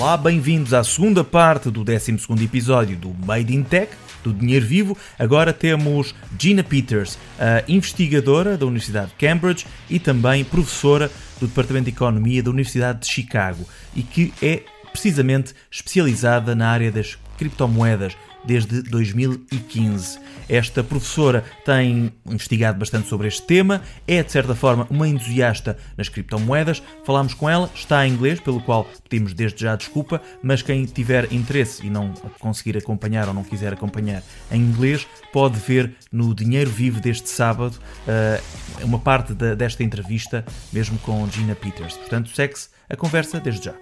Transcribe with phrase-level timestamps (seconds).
[0.00, 3.90] Olá, bem-vindos à segunda parte do 12 episódio do Made in Tech,
[4.22, 4.96] do Dinheiro Vivo.
[5.18, 7.18] Agora temos Gina Peters,
[7.66, 13.08] investigadora da Universidade de Cambridge e também professora do Departamento de Economia da Universidade de
[13.08, 14.62] Chicago e que é
[14.92, 20.18] precisamente especializada na área das criptomoedas desde 2015.
[20.48, 26.08] Esta professora tem investigado bastante sobre este tema, é de certa forma uma entusiasta nas
[26.08, 26.82] criptomoedas.
[27.04, 31.30] Falámos com ela, está em inglês, pelo qual pedimos desde já desculpa, mas quem tiver
[31.32, 36.70] interesse e não conseguir acompanhar ou não quiser acompanhar em inglês, pode ver no Dinheiro
[36.70, 41.94] Vivo deste sábado uh, uma parte de, desta entrevista, mesmo com Gina Peters.
[41.94, 43.74] Portanto, segue-se a conversa desde já.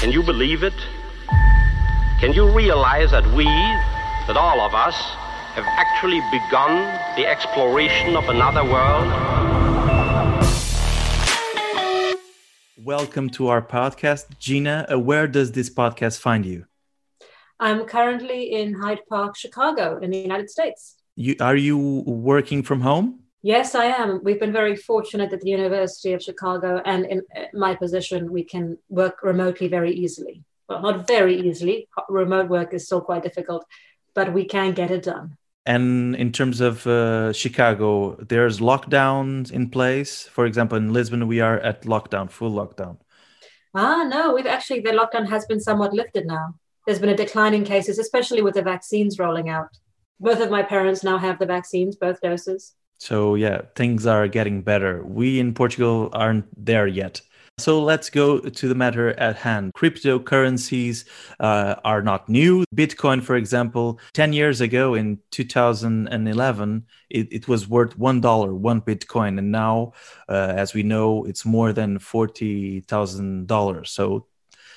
[0.00, 0.76] Can you believe it?
[2.20, 4.94] Can you realize that we, that all of us,
[5.56, 6.72] have actually begun
[7.16, 9.06] the exploration of another world?
[12.76, 14.38] Welcome to our podcast.
[14.38, 16.66] Gina, uh, where does this podcast find you?
[17.58, 20.96] I'm currently in Hyde Park, Chicago, in the United States.
[21.16, 23.20] You, are you working from home?
[23.40, 24.20] Yes, I am.
[24.22, 28.44] We've been very fortunate at the University of Chicago, and in uh, my position, we
[28.44, 31.88] can work remotely very easily well, not very easily.
[32.08, 33.66] Remote work is still quite difficult,
[34.14, 35.36] but we can get it done.
[35.66, 40.22] And in terms of uh, Chicago, there's lockdowns in place.
[40.22, 42.96] For example, in Lisbon, we are at lockdown, full lockdown.
[43.74, 46.54] Ah, no, we've actually, the lockdown has been somewhat lifted now.
[46.86, 49.68] There's been a decline in cases, especially with the vaccines rolling out.
[50.18, 52.74] Both of my parents now have the vaccines, both doses.
[52.98, 55.04] So, yeah, things are getting better.
[55.04, 57.20] We in Portugal aren't there yet.
[57.60, 59.74] So let's go to the matter at hand.
[59.74, 61.04] Cryptocurrencies
[61.38, 62.64] uh, are not new.
[62.74, 69.38] Bitcoin, for example, 10 years ago in 2011, it, it was worth $1, one Bitcoin.
[69.38, 69.92] And now,
[70.28, 73.86] uh, as we know, it's more than $40,000.
[73.86, 74.26] So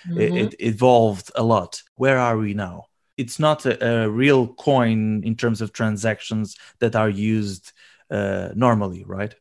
[0.08, 0.20] mm-hmm.
[0.20, 1.82] it, it, evolved a lot.
[1.96, 2.88] Where are we now?
[3.18, 7.72] It's not a, a real coin in terms of transactions that are used
[8.10, 9.34] uh, normally, right?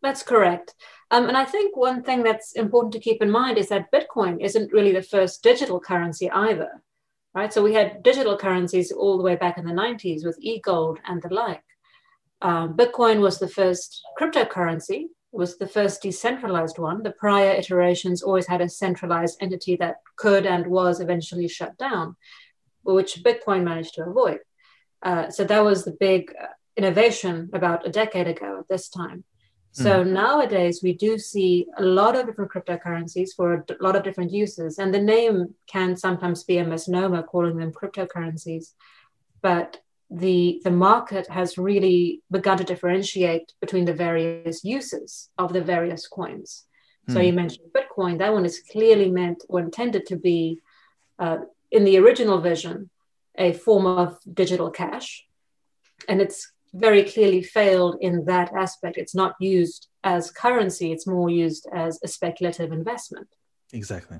[0.00, 0.74] That's correct.
[1.10, 4.42] Um, and I think one thing that's important to keep in mind is that Bitcoin
[4.42, 6.82] isn't really the first digital currency either,
[7.34, 7.52] right?
[7.52, 11.22] So we had digital currencies all the way back in the 90s with e-gold and
[11.22, 11.64] the like.
[12.42, 17.02] Um, Bitcoin was the first cryptocurrency, was the first decentralized one.
[17.02, 22.16] The prior iterations always had a centralized entity that could and was eventually shut down,
[22.82, 24.40] which Bitcoin managed to avoid.
[25.02, 29.24] Uh, so that was the big uh, innovation about a decade ago at this time.
[29.72, 30.08] So mm.
[30.08, 34.78] nowadays we do see a lot of different cryptocurrencies for a lot of different uses,
[34.78, 38.72] and the name can sometimes be a misnomer calling them cryptocurrencies,
[39.42, 39.80] but
[40.10, 46.06] the the market has really begun to differentiate between the various uses of the various
[46.08, 46.64] coins.
[47.08, 47.12] Mm.
[47.12, 47.36] So you hmm.
[47.36, 50.60] mentioned Bitcoin; that one is clearly meant or intended to be,
[51.18, 51.38] uh,
[51.70, 52.90] in the original vision,
[53.36, 55.26] a form of digital cash,
[56.08, 58.96] and it's very clearly failed in that aspect.
[58.98, 63.28] It's not used as currency, it's more used as a speculative investment.
[63.72, 64.18] Exactly.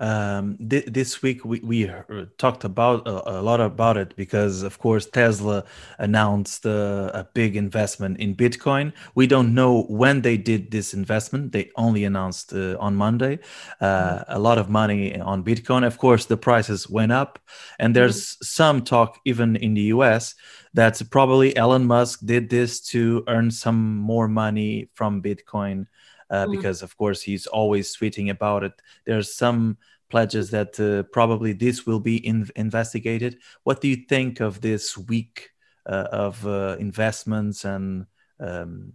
[0.00, 1.90] Um, th- this week we, we
[2.38, 5.64] talked about a, a, lot about it because, of course, Tesla
[5.98, 8.92] announced uh, a big investment in Bitcoin.
[9.14, 11.52] We don't know when they did this investment.
[11.52, 13.38] They only announced uh, on Monday
[13.80, 14.32] uh, mm-hmm.
[14.32, 15.86] a lot of money on Bitcoin.
[15.86, 17.38] Of course, the prices went up,
[17.78, 18.44] and there's mm-hmm.
[18.44, 20.34] some talk even in the U.S.
[20.74, 25.86] that probably Elon Musk did this to earn some more money from Bitcoin
[26.32, 26.50] uh, mm.
[26.50, 28.72] because of course he's always tweeting about it.
[29.06, 29.76] There's some
[30.10, 33.38] pledges that uh, probably this will be in- investigated.
[33.62, 35.50] What do you think of this week
[35.86, 38.06] uh, of uh, investments and
[38.40, 38.92] um,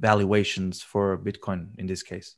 [0.00, 2.36] valuations for Bitcoin in this case?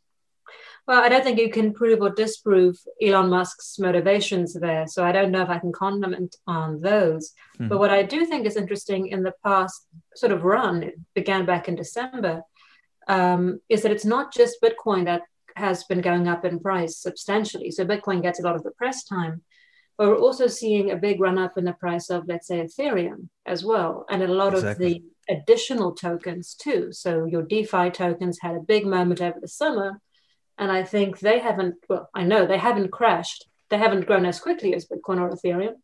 [0.86, 4.86] Well, I don't think you can prove or disprove Elon Musk's motivations there.
[4.88, 7.32] So I don't know if I can comment on those.
[7.58, 7.68] Hmm.
[7.68, 9.86] But what I do think is interesting in the past
[10.16, 12.42] sort of run, it began back in December,
[13.08, 15.22] um, is that it's not just Bitcoin that
[15.56, 17.70] has been going up in price substantially.
[17.70, 19.42] So Bitcoin gets a lot of the press time,
[19.98, 23.28] but we're also seeing a big run up in the price of, let's say, Ethereum
[23.46, 24.86] as well, and a lot exactly.
[24.86, 26.92] of the additional tokens too.
[26.92, 30.00] So your DeFi tokens had a big moment over the summer,
[30.58, 31.76] and I think they haven't.
[31.88, 33.46] Well, I know they haven't crashed.
[33.70, 35.74] They haven't grown as quickly as Bitcoin or Ethereum,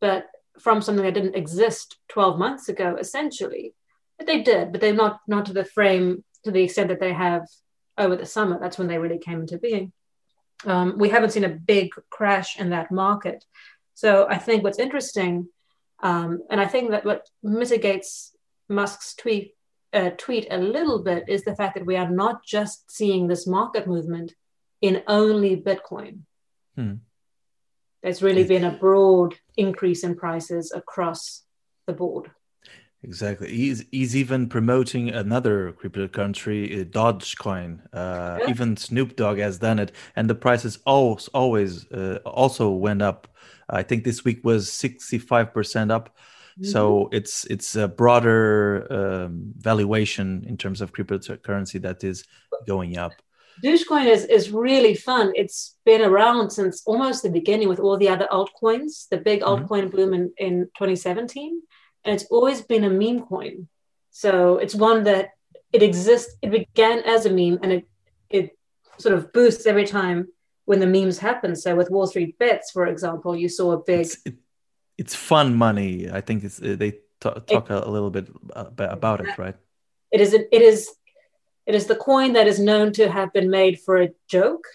[0.00, 0.26] but
[0.60, 3.74] from something that didn't exist 12 months ago, essentially,
[4.18, 7.12] But they did, but they're not not to the frame to the extent that they
[7.12, 7.46] have
[7.98, 8.58] over the summer.
[8.58, 9.92] That's when they really came into being.
[10.64, 13.44] Um, we haven't seen a big crash in that market.
[13.94, 15.48] So I think what's interesting,
[16.02, 18.34] um, and I think that what mitigates
[18.68, 19.54] Musk's tweet
[19.92, 23.46] uh, tweet a little bit is the fact that we are not just seeing this
[23.46, 24.34] market movement
[24.80, 26.20] in only Bitcoin.
[26.74, 26.94] Hmm.
[28.02, 31.44] There's really been a broad increase in prices across
[31.86, 32.30] the board.
[33.04, 33.54] Exactly.
[33.54, 37.80] He's, he's even promoting another cryptocurrency, uh, Dogecoin.
[37.92, 38.48] Uh, yeah.
[38.48, 43.28] Even Snoop Dogg has done it, and the prices always always uh, also went up.
[43.68, 46.16] I think this week was sixty five percent up.
[46.58, 46.64] Mm-hmm.
[46.64, 52.24] So it's it's a broader um, valuation in terms of cryptocurrency that is
[52.66, 53.12] going up.
[53.62, 55.32] Dogecoin is, is really fun.
[55.36, 59.64] It's been around since almost the beginning with all the other altcoins, the big mm-hmm.
[59.64, 61.60] altcoin boom in, in 2017
[62.04, 63.68] and it's always been a meme coin.
[64.10, 65.30] So it's one that
[65.72, 66.36] it exists.
[66.42, 67.88] It began as a meme, and it
[68.30, 68.58] it
[68.98, 70.28] sort of boosts every time
[70.66, 71.56] when the memes happen.
[71.56, 74.00] So with Wall Street bets, for example, you saw a big.
[74.00, 74.34] It's, it,
[74.96, 76.10] it's fun money.
[76.10, 79.56] I think it's they t- talk it, a little bit about it, right?
[80.12, 80.32] It is.
[80.32, 80.90] It is.
[81.66, 84.66] It is the coin that is known to have been made for a joke,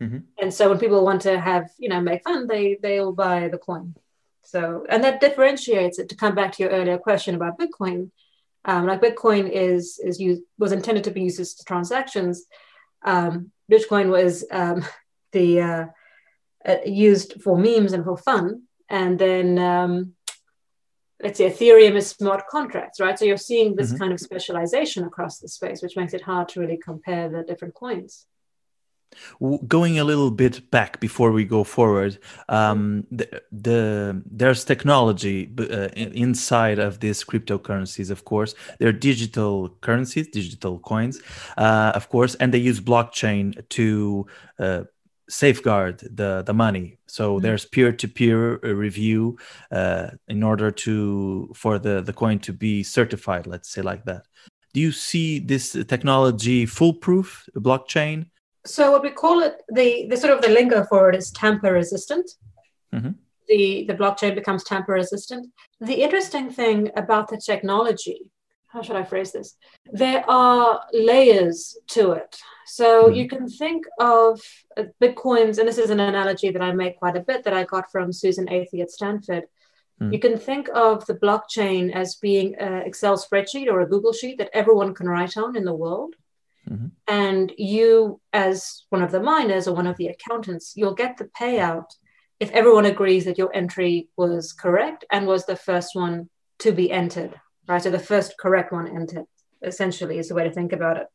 [0.00, 0.18] mm-hmm.
[0.40, 3.58] and so when people want to have you know make fun, they they'll buy the
[3.58, 3.94] coin.
[4.48, 8.10] So, and that differentiates it to come back to your earlier question about Bitcoin.
[8.64, 12.46] Um, like Bitcoin is is used was intended to be used as transactions.
[13.04, 14.86] Um, Bitcoin was um,
[15.32, 15.86] the uh,
[16.66, 20.14] uh, used for memes and for fun, and then um,
[21.22, 23.18] let's say Ethereum is smart contracts, right?
[23.18, 23.98] So you're seeing this mm-hmm.
[23.98, 27.74] kind of specialization across the space, which makes it hard to really compare the different
[27.74, 28.24] coins.
[29.66, 32.18] Going a little bit back before we go forward,
[32.48, 38.10] um, the, the, there's technology uh, inside of these cryptocurrencies.
[38.10, 41.20] Of course, they're digital currencies, digital coins,
[41.56, 44.26] uh, of course, and they use blockchain to
[44.58, 44.82] uh,
[45.28, 46.98] safeguard the the money.
[47.06, 47.42] So mm-hmm.
[47.42, 49.38] there's peer to peer review
[49.70, 53.46] uh, in order to for the the coin to be certified.
[53.46, 54.26] Let's say like that.
[54.74, 58.26] Do you see this technology foolproof blockchain?
[58.64, 61.72] So what we call it the the sort of the lingo for it is tamper
[61.72, 62.30] resistant
[62.94, 63.10] mm-hmm.
[63.48, 65.46] the the blockchain becomes tamper resistant
[65.80, 68.30] the interesting thing about the technology
[68.68, 69.56] how should i phrase this
[69.92, 73.14] there are layers to it so mm-hmm.
[73.14, 74.40] you can think of
[74.76, 77.64] uh, bitcoins and this is an analogy that i make quite a bit that i
[77.64, 79.44] got from susan athey at stanford
[80.00, 80.12] mm-hmm.
[80.12, 84.38] you can think of the blockchain as being an excel spreadsheet or a google sheet
[84.38, 86.14] that everyone can write on in the world
[86.68, 86.86] Mm-hmm.
[87.06, 91.30] And you, as one of the miners or one of the accountants, you'll get the
[91.38, 91.86] payout
[92.40, 96.28] if everyone agrees that your entry was correct and was the first one
[96.60, 97.34] to be entered,
[97.66, 97.82] right?
[97.82, 99.24] So the first correct one entered,
[99.62, 101.06] essentially, is the way to think about it.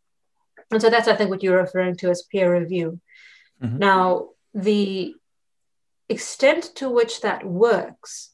[0.71, 2.99] And so that's, I think, what you're referring to as peer review.
[3.61, 3.77] Mm-hmm.
[3.77, 5.13] Now, the
[6.09, 8.31] extent to which that works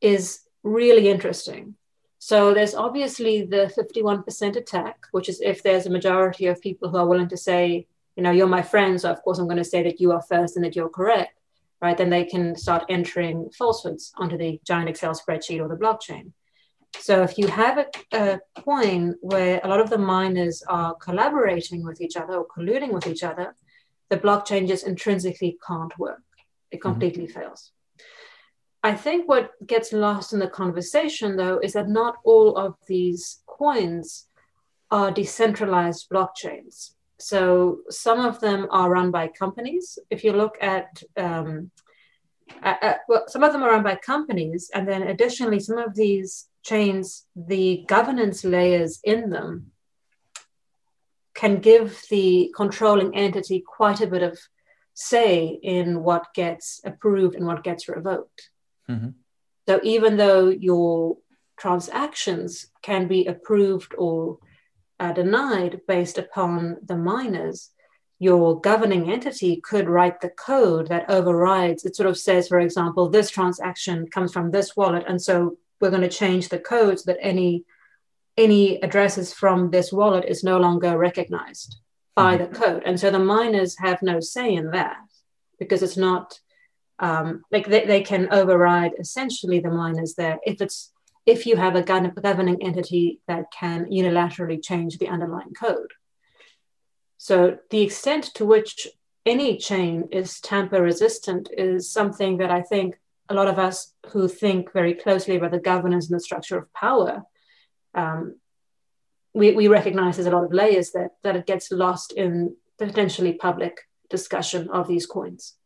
[0.00, 1.74] is really interesting
[2.18, 6.96] so there's obviously the 51% attack, which is if there's a majority of people who
[6.96, 7.86] are willing to say,
[8.16, 10.22] you know, you're my friend, so of course I'm going to say that you are
[10.22, 11.38] first and that you're correct,
[11.80, 11.96] right?
[11.96, 16.32] Then they can start entering falsehoods onto the giant Excel spreadsheet or the blockchain.
[16.98, 21.84] So if you have a, a coin where a lot of the miners are collaborating
[21.84, 23.54] with each other or colluding with each other,
[24.08, 26.22] the blockchain just intrinsically can't work.
[26.70, 26.88] It mm-hmm.
[26.88, 27.40] completely mm-hmm.
[27.40, 27.72] fails.
[28.82, 33.42] I think what gets lost in the conversation, though, is that not all of these
[33.46, 34.26] coins
[34.90, 36.92] are decentralized blockchains.
[37.18, 39.98] So some of them are run by companies.
[40.10, 41.72] If you look at, um,
[43.08, 47.26] well, some of them are run by companies, and then additionally, some of these chains,
[47.34, 49.72] the governance layers in them
[51.34, 54.38] can give the controlling entity quite a bit of
[54.94, 58.50] say in what gets approved and what gets revoked.
[58.90, 59.10] Mm-hmm.
[59.68, 61.18] So even though your
[61.58, 64.38] transactions can be approved or
[65.00, 67.70] uh, denied based upon the miners,
[68.18, 71.84] your governing entity could write the code that overrides.
[71.84, 75.90] It sort of says, for example, this transaction comes from this wallet, and so we're
[75.90, 77.64] going to change the code so that any
[78.36, 81.76] any addresses from this wallet is no longer recognized
[82.14, 82.52] by mm-hmm.
[82.52, 82.82] the code.
[82.86, 84.98] And so the miners have no say in that
[85.58, 86.38] because it's not
[87.00, 90.92] um, like they, they can override essentially the miners there if it's
[91.26, 95.92] if you have a governing entity that can unilaterally change the underlying code.
[97.18, 98.88] So the extent to which
[99.26, 104.26] any chain is tamper resistant is something that I think a lot of us who
[104.26, 107.24] think very closely about the governance and the structure of power,
[107.94, 108.36] um,
[109.34, 113.34] we, we recognize there's a lot of layers that, that it gets lost in potentially
[113.34, 115.57] public discussion of these coins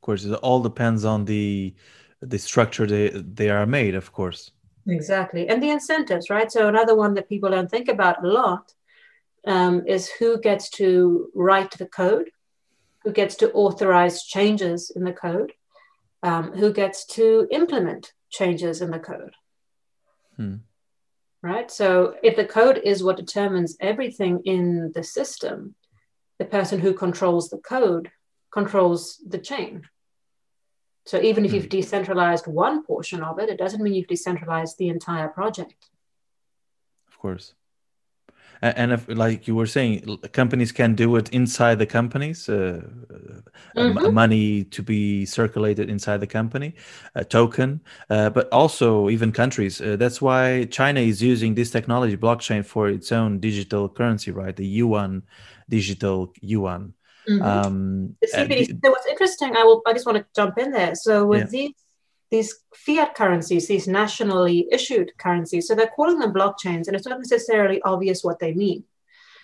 [0.00, 1.74] course it all depends on the
[2.20, 4.50] the structure they they are made of course
[4.86, 8.72] exactly and the incentives right so another one that people don't think about a lot
[9.46, 12.30] um, is who gets to write the code
[13.04, 15.52] who gets to authorize changes in the code,
[16.22, 19.34] um, who gets to implement changes in the code.
[20.36, 20.56] Hmm.
[21.42, 21.70] Right.
[21.70, 25.74] So if the code is what determines everything in the system,
[26.38, 28.10] the person who controls the code
[28.50, 29.82] controls the chain.
[31.06, 31.80] So even if you've hmm.
[31.80, 35.88] decentralized one portion of it, it doesn't mean you've decentralized the entire project.
[37.08, 37.54] Of course.
[38.60, 42.82] And if, like you were saying, companies can do it inside the companies, uh,
[43.76, 44.12] mm-hmm.
[44.12, 46.74] money to be circulated inside the company,
[47.14, 49.80] a token, uh, but also even countries.
[49.80, 54.56] Uh, that's why China is using this technology, blockchain, for its own digital currency, right?
[54.56, 55.22] The yuan,
[55.68, 56.94] digital yuan.
[57.28, 57.42] Mm-hmm.
[57.42, 58.78] Um, the CBD.
[58.82, 59.82] so what's interesting, I will.
[59.86, 60.94] I just want to jump in there.
[60.94, 61.46] So with yeah.
[61.50, 61.72] these
[62.30, 67.18] these fiat currencies, these nationally issued currencies, so they're calling them blockchains, and it's not
[67.18, 68.84] necessarily obvious what they mean.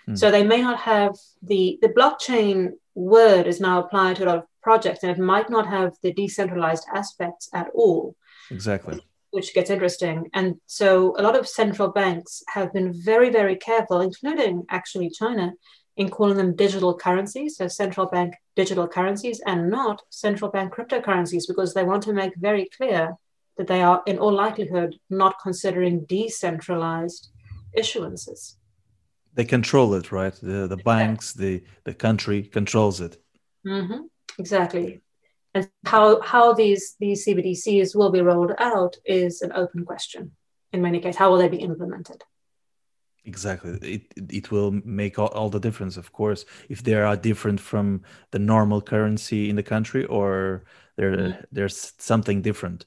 [0.08, 0.18] Mm.
[0.18, 4.38] So they may not have the the blockchain word is now applied to a lot
[4.38, 8.16] of projects, and it might not have the decentralized aspects at all.
[8.50, 9.00] Exactly.
[9.30, 10.30] Which gets interesting.
[10.32, 15.52] And so a lot of central banks have been very, very careful, including actually China,
[15.96, 21.46] in calling them digital currencies, so central bank digital currencies, and not central bank cryptocurrencies,
[21.46, 23.16] because they want to make very clear
[23.56, 27.30] that they are, in all likelihood, not considering decentralized
[27.78, 28.56] issuances.
[29.34, 30.34] They control it, right?
[30.34, 33.16] The, the banks, the, the country controls it.
[33.66, 34.02] Mm-hmm.
[34.38, 35.02] Exactly.
[35.54, 40.32] And how, how these, these CBDCs will be rolled out is an open question
[40.72, 41.16] in many cases.
[41.16, 42.24] How will they be implemented?
[43.24, 43.78] Exactly.
[43.82, 46.44] It it will make all, all the difference of course.
[46.68, 50.64] If they are different from the normal currency in the country or
[50.96, 51.40] there mm-hmm.
[51.52, 52.86] there's something different.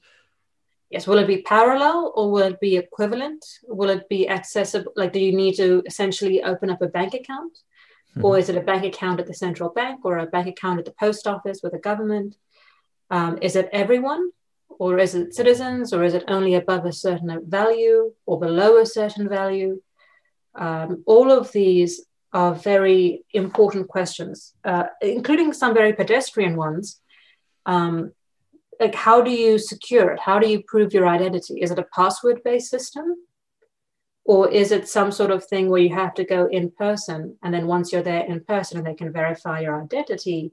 [0.90, 1.06] Yes.
[1.06, 3.44] Will it be parallel or will it be equivalent?
[3.64, 7.58] Will it be accessible like do you need to essentially open up a bank account?
[8.12, 8.24] Mm-hmm.
[8.24, 10.86] or is it a bank account at the central bank or a bank account at
[10.86, 12.36] the post office with the government?
[13.10, 14.30] Um, is it everyone
[14.78, 18.86] or is it citizens or is it only above a certain value or below a
[18.86, 19.80] certain value
[20.54, 27.00] um, all of these are very important questions, uh, including some very pedestrian ones.
[27.66, 28.12] Um,
[28.80, 30.20] like, how do you secure it?
[30.20, 31.60] How do you prove your identity?
[31.60, 33.16] Is it a password based system?
[34.24, 37.38] Or is it some sort of thing where you have to go in person?
[37.42, 40.52] And then once you're there in person and they can verify your identity,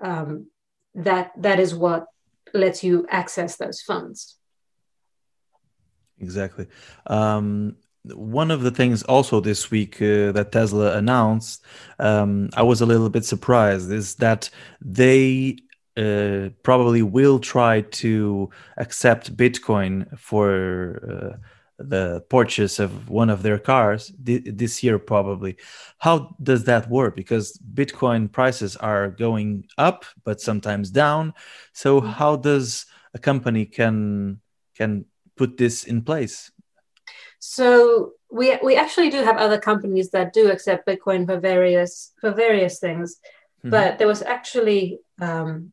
[0.00, 0.48] um,
[0.94, 2.08] that, that is what
[2.52, 4.36] lets you access those funds.
[6.18, 6.66] Exactly.
[7.06, 7.76] Um,
[8.14, 11.64] one of the things also this week uh, that Tesla announced,
[11.98, 15.58] um, I was a little bit surprised, is that they
[15.96, 21.36] uh, probably will try to accept Bitcoin for uh,
[21.78, 25.56] the purchase of one of their cars th- this year, probably.
[25.98, 27.16] How does that work?
[27.16, 31.34] Because Bitcoin prices are going up, but sometimes down.
[31.72, 32.10] So, mm-hmm.
[32.10, 34.40] how does a company can
[34.74, 36.50] can put this in place?
[37.38, 42.32] So we we actually do have other companies that do accept Bitcoin for various for
[42.32, 43.16] various things,
[43.58, 43.70] mm-hmm.
[43.70, 45.72] but there was actually um,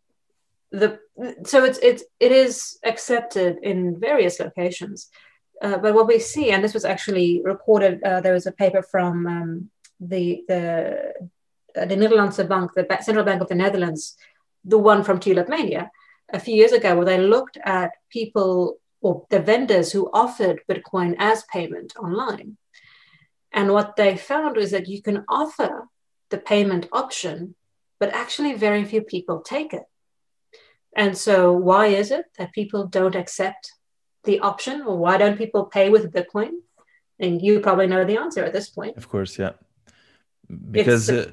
[0.71, 0.99] the
[1.45, 5.09] so it's it's it is accepted in various locations.
[5.61, 8.81] Uh, but what we see, and this was actually reported, uh, there was a paper
[8.81, 11.13] from um, the the
[11.75, 14.15] uh, the Nederlandse Bank, the Central Bank of the Netherlands,
[14.65, 15.89] the one from Tulipmania,
[16.31, 21.15] a few years ago, where they looked at people or the vendors who offered Bitcoin
[21.19, 22.57] as payment online.
[23.51, 25.87] And what they found was that you can offer
[26.31, 27.55] the payment option,
[27.99, 29.83] but actually very few people take it.
[30.95, 33.73] And so, why is it that people don't accept
[34.23, 36.51] the option, or why don't people pay with Bitcoin?
[37.19, 38.97] And you probably know the answer at this point.
[38.97, 39.53] Of course, yeah.
[40.71, 41.31] Because uh,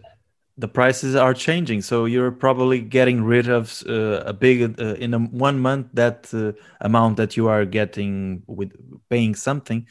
[0.60, 5.14] the prices are changing so you're probably getting rid of uh, a big uh, in
[5.14, 8.70] a, one month that uh, amount that you are getting with
[9.08, 9.86] paying something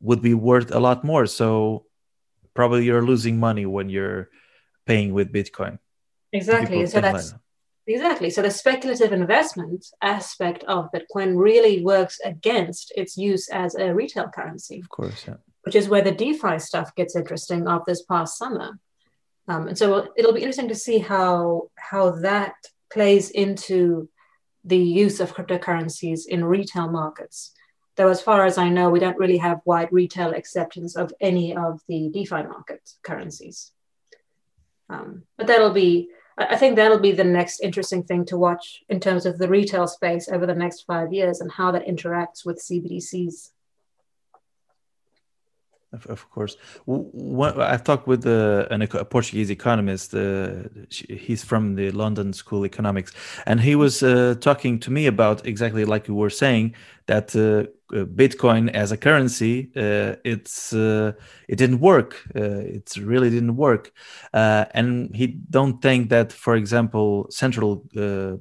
[0.00, 1.26] would be worth a lot more.
[1.26, 1.86] So
[2.54, 4.28] probably you're losing money when you're
[4.86, 5.78] paying with bitcoin.
[6.32, 6.86] Exactly.
[6.86, 7.34] So that's
[7.86, 8.30] exactly.
[8.30, 14.28] So the speculative investment aspect of bitcoin really works against its use as a retail
[14.28, 14.80] currency.
[14.80, 15.34] Of course yeah.
[15.64, 18.78] Which is where the defi stuff gets interesting of this past summer
[19.48, 22.54] um, and so it'll be interesting to see how how that
[22.92, 24.08] plays into
[24.64, 27.52] the use of cryptocurrencies in retail markets.
[27.96, 31.56] Though, as far as I know, we don't really have wide retail acceptance of any
[31.56, 33.72] of the DeFi market currencies.
[34.88, 39.00] Um, but that'll be, I think that'll be the next interesting thing to watch in
[39.00, 42.62] terms of the retail space over the next five years and how that interacts with
[42.62, 43.50] CBDCs.
[45.90, 46.56] Of, of course.
[46.86, 50.14] I've talked with uh, an, a Portuguese economist.
[50.14, 53.12] Uh, he's from the London School Economics,
[53.46, 56.74] and he was uh, talking to me about exactly like you were saying
[57.06, 57.64] that uh,
[57.96, 62.22] uh, Bitcoin as a currency, uh, it's it didn't work.
[62.34, 63.90] it really didn't work,
[64.34, 67.82] and he don't think that, for example, central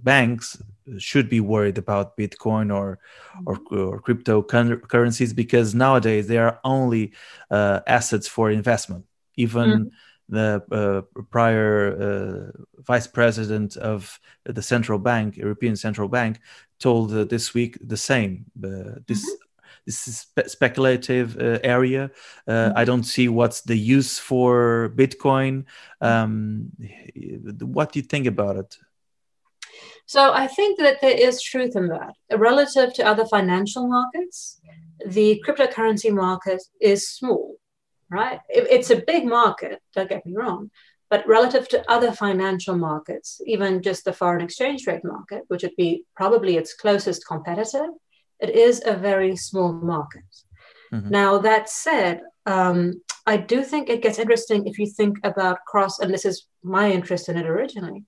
[0.04, 0.62] banks
[0.98, 3.00] should be worried about Bitcoin or
[3.46, 3.90] or, mm-hmm.
[3.90, 7.14] or cryptocurrencies because nowadays they are only
[7.52, 9.06] uh, assets for investment.
[9.36, 9.90] Even mm.
[10.30, 16.40] the uh, prior uh, vice president of the central bank, European Central Bank,
[16.80, 18.46] told this week the same.
[18.64, 19.44] Uh, this mm-hmm
[19.88, 22.12] this is spe- speculative uh, area.
[22.46, 22.78] Uh, mm-hmm.
[22.78, 25.64] I don't see what's the use for Bitcoin.
[26.02, 26.72] Um,
[27.62, 28.78] what do you think about it?
[30.08, 32.14] So I think that there is truth in that.
[32.32, 34.62] Relative to other financial markets,
[35.06, 37.58] the cryptocurrency market is small,
[38.10, 38.40] right?
[38.48, 40.72] It's a big market, don't get me wrong,
[41.10, 45.76] but relative to other financial markets, even just the foreign exchange rate market, which would
[45.76, 47.88] be probably its closest competitor,
[48.40, 50.24] it is a very small market.
[50.94, 51.10] Mm-hmm.
[51.10, 56.00] Now, that said, um, I do think it gets interesting if you think about cross,
[56.00, 58.06] and this is my interest in it originally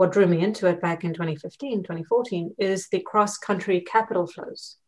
[0.00, 4.78] what drew me into it back in 2015, 2014 is the cross country capital flows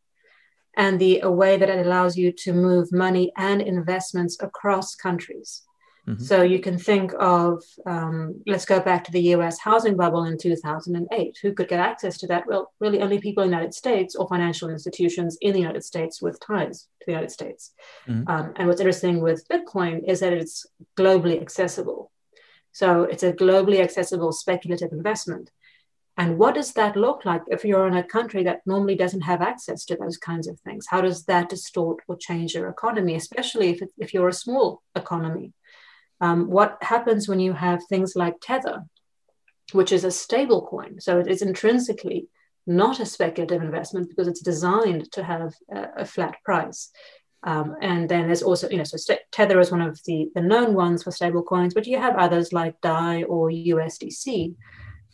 [0.79, 5.65] and the a way that it allows you to move money and investments across countries.
[6.09, 6.25] Mm-hmm.
[6.25, 10.39] So you can think of, um, let's go back to the US housing bubble in
[10.39, 11.37] 2008.
[11.43, 12.47] Who could get access to that?
[12.47, 16.23] Well, really only people in the United States or financial institutions in the United States
[16.23, 17.75] with ties to the United States.
[18.09, 18.31] Mm-hmm.
[18.31, 20.65] Um, and what's interesting with Bitcoin is that it's
[20.97, 22.12] globally accessible.
[22.73, 25.51] So it's a globally accessible speculative investment.
[26.19, 29.41] And what does that look like if you're in a country that normally doesn't have
[29.41, 30.87] access to those kinds of things?
[30.89, 35.53] How does that distort or change your economy, especially if, if you're a small economy?
[36.21, 38.85] Um, what happens when you have things like Tether,
[39.73, 41.01] which is a stable coin?
[41.01, 42.29] So it is intrinsically
[42.67, 46.91] not a speculative investment because it's designed to have a, a flat price.
[47.45, 50.41] Um, and then there's also, you know, so st- Tether is one of the, the
[50.41, 54.55] known ones for stable coins, but you have others like DAI or USDC,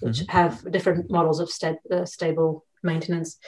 [0.00, 0.30] which mm-hmm.
[0.30, 3.38] have different models of st- uh, stable maintenance,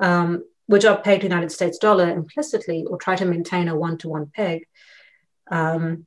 [0.00, 3.76] um, which are pegged to the United States dollar implicitly or try to maintain a
[3.76, 4.66] one to one peg.
[5.50, 6.06] Um,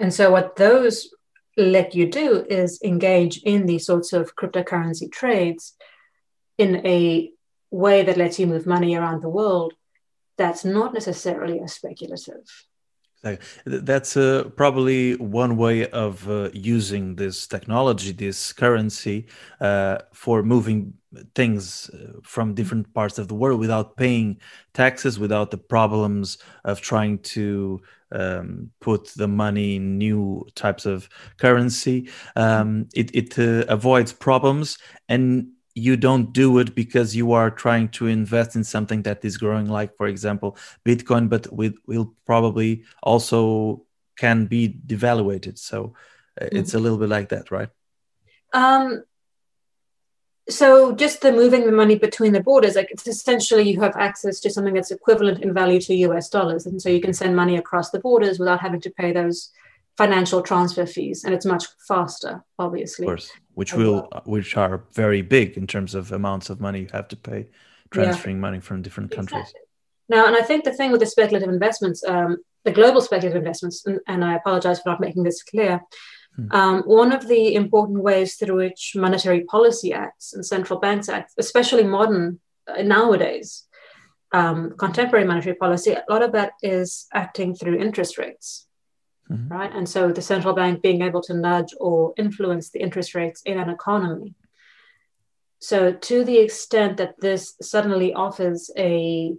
[0.00, 1.10] and so what those
[1.58, 5.74] let you do is engage in these sorts of cryptocurrency trades
[6.56, 7.30] in a
[7.70, 9.74] way that lets you move money around the world
[10.42, 12.44] that's not necessarily as speculative.
[13.64, 19.26] That's uh, probably one way of uh, using this technology, this currency,
[19.60, 20.94] uh, for moving
[21.36, 24.40] things uh, from different parts of the world without paying
[24.74, 31.08] taxes, without the problems of trying to um, put the money in new types of
[31.38, 32.10] currency.
[32.34, 34.78] Um, it, it uh, avoids problems
[35.08, 39.38] and you don't do it because you are trying to invest in something that is
[39.38, 43.82] growing like for example bitcoin but with will probably also
[44.16, 45.58] can be devaluated.
[45.58, 45.94] So
[46.40, 46.56] uh, mm-hmm.
[46.56, 47.68] it's a little bit like that right?
[48.52, 49.04] Um
[50.48, 54.40] so just the moving the money between the borders like it's essentially you have access
[54.40, 56.66] to something that's equivalent in value to us dollars.
[56.66, 59.50] And so you can send money across the borders without having to pay those
[59.96, 61.24] financial transfer fees.
[61.24, 63.06] And it's much faster obviously.
[63.06, 64.22] Of course which will well.
[64.24, 67.48] which are very big in terms of amounts of money you have to pay
[67.90, 68.40] transferring yeah.
[68.40, 69.60] money from different countries exactly.
[70.08, 73.84] now and i think the thing with the speculative investments um, the global speculative investments
[73.86, 75.80] and, and, i apologize for not making this clear
[76.36, 76.46] hmm.
[76.52, 81.32] um, one of the important ways through which monetary policy acts and central banks act
[81.38, 83.64] especially modern uh, nowadays
[84.34, 88.66] um, contemporary monetary policy a lot of that is acting through interest rates
[89.32, 89.48] mm-hmm.
[89.48, 89.72] right?
[89.72, 93.58] And so the central bank being able to nudge or influence the interest rates in
[93.58, 94.34] an economy.
[95.58, 99.34] So to the extent that this suddenly offers a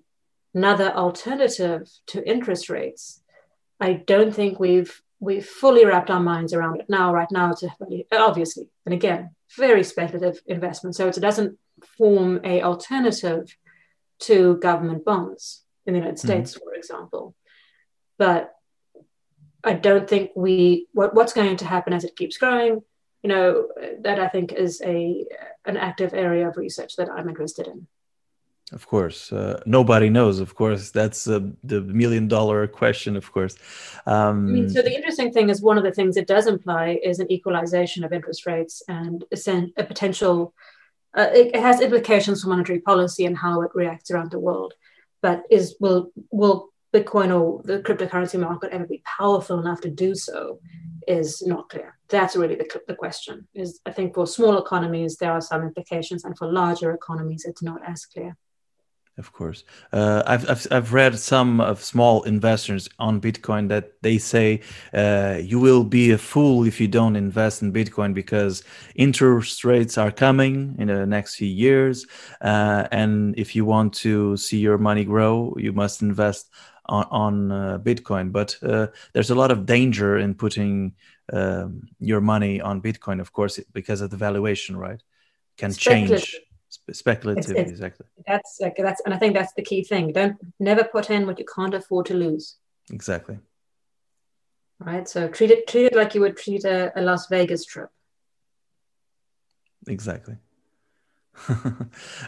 [0.54, 3.22] another alternative to interest rates,
[3.80, 7.14] I don't think we've we've fully wrapped our minds around it now.
[7.14, 7.72] Right now, it's a,
[8.12, 10.96] obviously, and again, very speculative investment.
[10.96, 11.58] So it doesn't
[11.98, 13.56] form a alternative
[14.20, 16.28] to government bonds in the United mm-hmm.
[16.28, 16.64] States, mm-hmm.
[16.64, 17.36] for example.
[18.18, 18.54] But
[19.64, 22.82] I don't think we what, what's going to happen as it keeps growing.
[23.22, 23.70] You know,
[24.02, 25.26] that I think is a
[25.66, 27.88] an active area of research that I'm interested in.
[28.74, 30.40] Of course, uh, nobody knows.
[30.40, 33.16] Of course, that's uh, the million dollar question.
[33.16, 33.56] Of course.
[34.06, 37.00] Um, I mean, so the interesting thing is one of the things it does imply
[37.04, 39.24] is an equalization of interest rates and
[39.78, 40.54] a potential.
[41.14, 44.74] Uh, it, it has implications for monetary policy and how it reacts around the world,
[45.22, 50.14] but is will will Bitcoin or the cryptocurrency market ever be powerful enough to do
[50.14, 50.60] so
[51.08, 51.98] is not clear.
[52.10, 53.48] That's really the, the question.
[53.54, 57.64] Is I think for small economies there are some implications, and for larger economies it's
[57.64, 58.38] not as clear.
[59.16, 64.18] Of course, uh, I've, I've I've read some of small investors on Bitcoin that they
[64.18, 68.64] say uh, you will be a fool if you don't invest in Bitcoin because
[68.96, 72.08] interest rates are coming in the next few years,
[72.42, 76.50] uh, and if you want to see your money grow, you must invest
[76.86, 78.32] on, on uh, Bitcoin.
[78.32, 80.94] But uh, there's a lot of danger in putting
[81.32, 85.02] um, your money on Bitcoin, of course, because of the valuation, right?
[85.58, 86.40] Can change.
[86.92, 88.06] speculative, it's, it's, exactly.
[88.28, 90.12] That's like that's, and I think that's the key thing.
[90.12, 92.58] Don't never put in what you can't afford to lose.
[92.92, 93.38] Exactly.
[94.80, 95.08] Right.
[95.08, 97.90] So treat it treat it like you would treat a, a Las Vegas trip.
[99.88, 100.38] Exactly.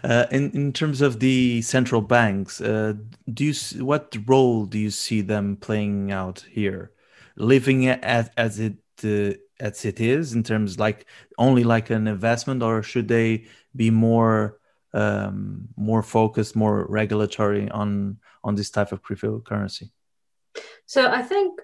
[0.03, 2.93] uh, in in terms of the central banks, uh,
[3.31, 6.91] do you what role do you see them playing out here,
[7.35, 11.05] living as as it uh, as it is in terms like
[11.37, 14.59] only like an investment, or should they be more
[14.93, 19.91] um, more focused, more regulatory on on this type of cryptocurrency?
[20.85, 21.61] So I think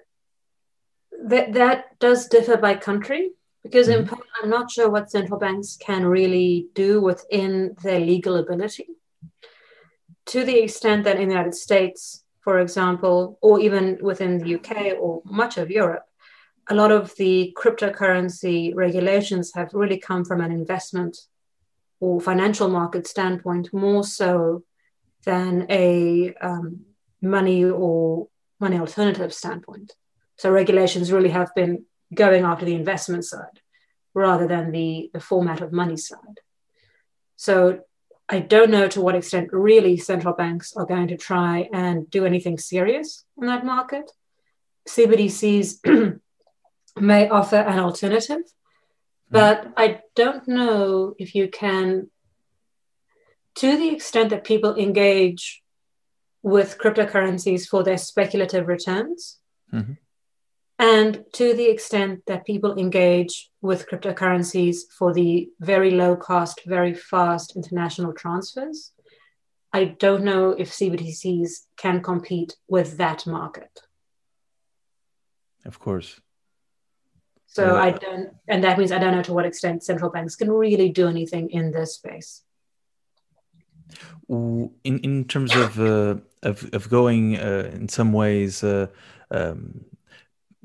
[1.24, 4.00] that that does differ by country because mm-hmm.
[4.00, 8.88] in Poland, I'm not sure what central banks can really do within their legal ability.
[10.26, 14.96] To the extent that in the United States, for example, or even within the UK
[15.00, 16.04] or much of Europe,
[16.68, 21.16] a lot of the cryptocurrency regulations have really come from an investment
[22.00, 24.64] or financial market standpoint more so
[25.24, 26.80] than a um,
[27.20, 28.28] money or
[28.60, 29.92] money alternative standpoint.
[30.36, 33.60] So regulations really have been going after the investment side
[34.14, 36.40] rather than the, the format of money side.
[37.36, 37.80] So
[38.28, 42.24] I don't know to what extent really central banks are going to try and do
[42.24, 44.10] anything serious in that market.
[44.88, 46.20] CBDCs
[46.96, 48.44] may offer an alternative, hmm.
[49.30, 52.10] but I don't know if you can,
[53.56, 55.62] to the extent that people engage
[56.42, 59.38] with cryptocurrencies for their speculative returns,
[59.72, 59.92] mm-hmm.
[60.82, 66.92] And to the extent that people engage with cryptocurrencies for the very low cost, very
[66.92, 68.90] fast international transfers,
[69.72, 73.82] I don't know if CBDCs can compete with that market.
[75.64, 76.20] Of course.
[77.46, 80.34] So uh, I don't, and that means I don't know to what extent central banks
[80.34, 82.42] can really do anything in this space.
[84.28, 88.86] In in terms of uh, of, of going uh, in some ways uh,
[89.30, 89.84] um,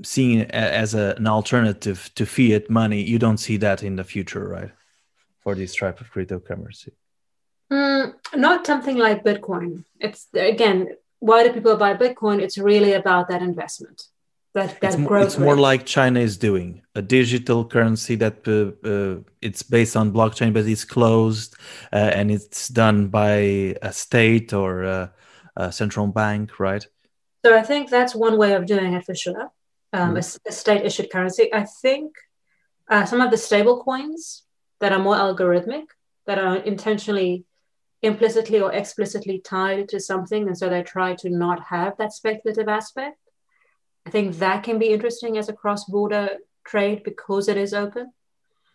[0.03, 4.03] seeing it as a, an alternative to fiat money, you don't see that in the
[4.03, 4.71] future, right?
[5.39, 6.89] For this type of cryptocurrency.
[7.71, 9.83] Mm, not something like Bitcoin.
[9.99, 12.41] It's again, why do people buy Bitcoin?
[12.41, 14.03] It's really about that investment.
[14.53, 18.87] That, that it's, more, it's more like China is doing a digital currency that uh,
[18.87, 21.55] uh, it's based on blockchain, but it's closed
[21.93, 25.13] uh, and it's done by a state or a,
[25.57, 26.87] a central bank, right?
[27.45, 29.51] So I think that's one way of doing it for sure
[29.93, 30.39] um, mm.
[30.45, 31.53] a, a, state issued currency.
[31.53, 32.15] I think
[32.89, 34.43] uh, some of the stable coins
[34.79, 35.85] that are more algorithmic,
[36.25, 37.45] that are intentionally
[38.01, 42.67] implicitly or explicitly tied to something, and so they try to not have that speculative
[42.67, 43.17] aspect.
[44.05, 46.29] I think that can be interesting as a cross border
[46.65, 48.11] trade because it is open.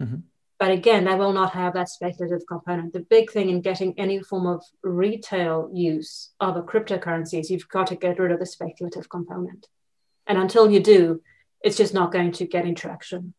[0.00, 0.16] Mm-hmm.
[0.58, 2.92] But again, they will not have that speculative component.
[2.92, 7.68] The big thing in getting any form of retail use of a cryptocurrency is you've
[7.68, 9.66] got to get rid of the speculative component.
[10.26, 11.22] And until you do,
[11.62, 13.34] it's just not going to get traction.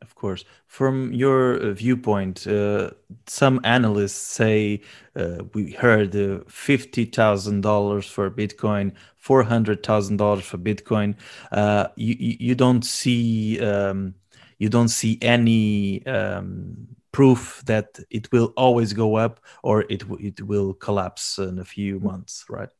[0.00, 0.44] Of course.
[0.66, 2.90] From your uh, viewpoint, uh,
[3.26, 4.82] some analysts say
[5.16, 8.92] uh, we heard uh, $50,000 for Bitcoin,
[9.24, 11.16] $400,000 for Bitcoin.
[11.50, 14.14] Uh, you, you don't see um,
[14.58, 20.42] you don't see any um, proof that it will always go up or it it
[20.42, 22.70] will collapse in a few months, right?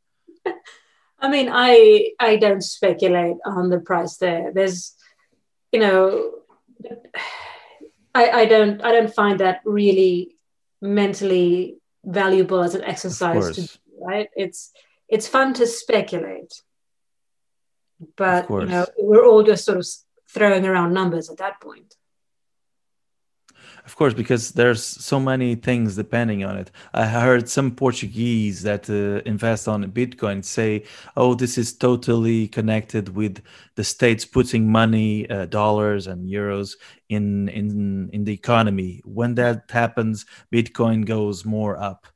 [1.21, 4.53] I mean, I I don't speculate on the price there.
[4.53, 4.95] There's,
[5.73, 6.33] you know,
[8.15, 10.37] I I don't I don't find that really
[10.81, 13.69] mentally valuable as an exercise to do,
[14.01, 14.29] right?
[14.37, 14.73] It's
[15.09, 16.63] it's fun to speculate,
[18.17, 19.87] but you know, we're all just sort of
[20.31, 21.97] throwing around numbers at that point.
[23.89, 26.71] Of course, because there's so many things depending on it.
[26.93, 30.85] I heard some Portuguese that uh, invest on Bitcoin say,
[31.17, 33.41] "Oh, this is totally connected with
[33.77, 36.77] the states putting money, uh, dollars and euros
[37.09, 39.01] in in in the economy.
[39.07, 42.07] When that happens, Bitcoin goes more up."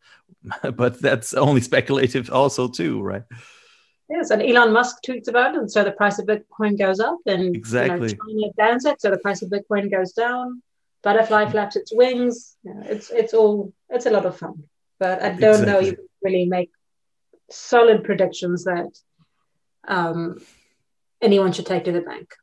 [0.76, 3.24] but that's only speculative, also too, right?
[4.11, 7.20] Yes, and Elon Musk tweets about it, and so the price of Bitcoin goes up,
[7.24, 10.61] and exactly you know, China downs it, so the price of Bitcoin goes down.
[11.02, 12.56] Butterfly flaps its wings.
[12.62, 14.64] You know, it's it's all it's a lot of fun,
[14.98, 15.66] but I don't exactly.
[15.66, 16.70] know you can really make
[17.50, 18.90] solid predictions that
[19.86, 20.38] um,
[21.20, 22.34] anyone should take to the bank.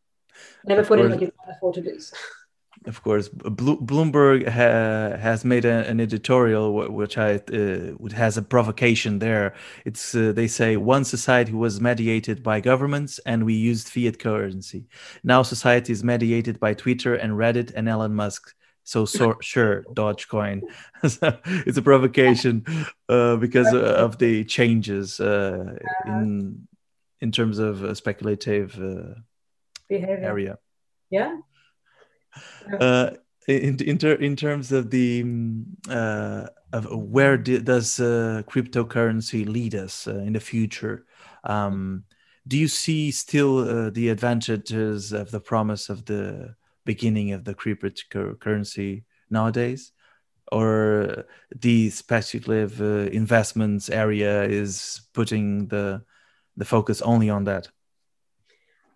[0.66, 1.06] Never of put course.
[1.06, 2.14] in what you can afford to lose.
[2.86, 9.20] Of course, Bloomberg ha has made a, an editorial which I uh, has a provocation
[9.20, 9.54] there.
[9.86, 14.88] It's uh, they say one society was mediated by governments and we used fiat currency.
[15.24, 18.56] Now society is mediated by Twitter and Reddit and Elon Musk.
[18.86, 20.62] So, so sure, Dogecoin.
[21.08, 22.66] so it's a provocation
[23.10, 26.68] uh, because of the changes uh, in
[27.22, 29.16] in terms of speculative uh,
[29.90, 30.58] behavior area.
[31.10, 31.38] Yeah,
[32.80, 33.12] uh,
[33.48, 39.76] in in, ter in terms of the mm, uh, of where does uh, cryptocurrency lead
[39.76, 41.06] us uh, in the future?
[41.44, 42.04] Um,
[42.48, 47.54] do you see still uh, the advantages of the promise of the beginning of the
[47.54, 49.92] cryptocurrency nowadays,
[50.52, 56.04] or the speculative uh, investments area is putting the
[56.58, 57.70] the focus only on that?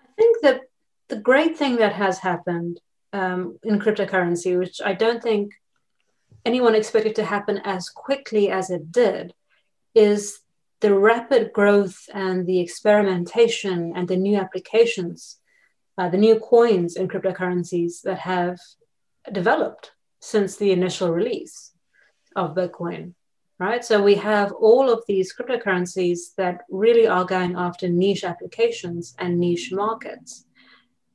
[0.03, 0.61] I think that
[1.07, 2.79] the great thing that has happened
[3.13, 5.53] um, in cryptocurrency, which I don't think
[6.45, 9.33] anyone expected to happen as quickly as it did,
[9.95, 10.39] is
[10.81, 15.37] the rapid growth and the experimentation and the new applications,
[15.97, 18.59] uh, the new coins in cryptocurrencies that have
[19.31, 21.71] developed since the initial release
[22.35, 23.13] of Bitcoin.
[23.59, 23.85] Right.
[23.85, 29.39] So we have all of these cryptocurrencies that really are going after niche applications and
[29.39, 30.45] niche markets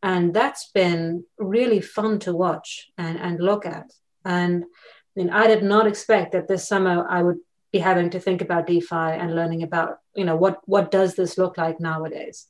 [0.03, 3.91] and that's been really fun to watch and, and look at
[4.25, 7.39] and I mean, I did not expect that this summer I would
[7.73, 11.37] be having to think about DeFi and learning about, you know, what what does this
[11.37, 12.47] look like nowadays,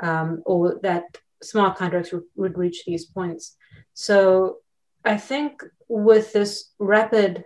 [0.00, 1.04] um, or that
[1.42, 3.56] smart contracts would, would reach these points.
[3.92, 4.58] So
[5.04, 7.44] I think with this rapid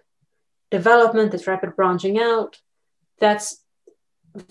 [0.71, 2.59] development, this rapid branching out,
[3.19, 3.65] that's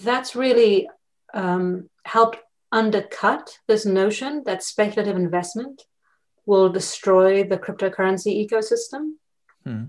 [0.04, 0.90] that's really
[1.34, 2.40] um, helped
[2.72, 5.84] undercut this notion that speculative investment
[6.46, 9.14] will destroy the cryptocurrency ecosystem.
[9.64, 9.86] Hmm.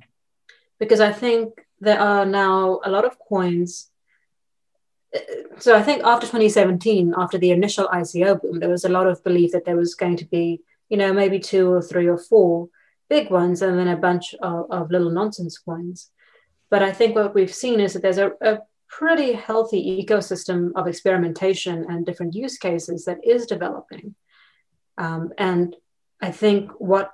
[0.79, 3.91] Because I think there are now a lot of coins.
[5.59, 9.25] So I think after 2017, after the initial ICO boom, there was a lot of
[9.25, 12.69] belief that there was going to be, you know, maybe two or three or four
[13.09, 16.11] big ones and then a bunch of, of little nonsense coins.
[16.71, 18.61] But I think what we've seen is that there's a, a
[18.91, 24.15] pretty healthy ecosystem of experimentation and different use cases that is developing.
[24.99, 25.75] Um, and
[26.21, 27.13] I think what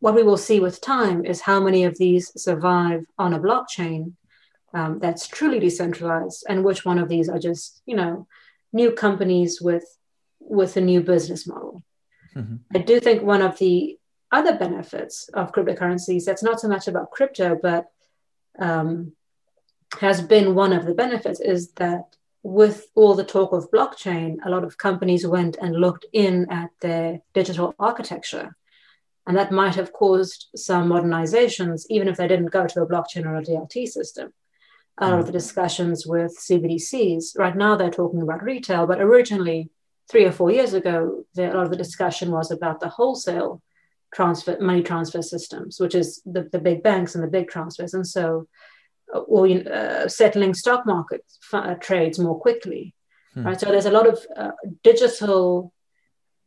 [0.00, 4.12] what we will see with time is how many of these survive on a blockchain
[4.74, 8.26] um, that's truly decentralized, and which one of these are just you know
[8.72, 9.86] new companies with
[10.38, 11.82] with a new business model.
[12.36, 12.56] Mm-hmm.
[12.74, 13.98] I do think one of the
[14.30, 17.86] other benefits of cryptocurrencies that's not so much about crypto, but
[18.58, 19.12] um,
[20.00, 24.50] has been one of the benefits is that with all the talk of blockchain, a
[24.50, 28.56] lot of companies went and looked in at their digital architecture.
[29.26, 33.26] And that might have caused some modernizations, even if they didn't go to a blockchain
[33.26, 34.32] or a DLT system.
[34.98, 35.38] A lot of the hmm.
[35.38, 39.70] discussions with CBDCs, right now they're talking about retail, but originally,
[40.08, 43.60] three or four years ago, the, a lot of the discussion was about the wholesale
[44.14, 47.92] transfer money transfer systems, which is the, the big banks and the big transfers.
[47.92, 48.46] And so
[49.12, 52.94] or uh, settling stock market uh, trades more quickly,
[53.34, 53.46] hmm.
[53.46, 53.60] right?
[53.60, 54.50] So there's a lot of uh,
[54.82, 55.72] digital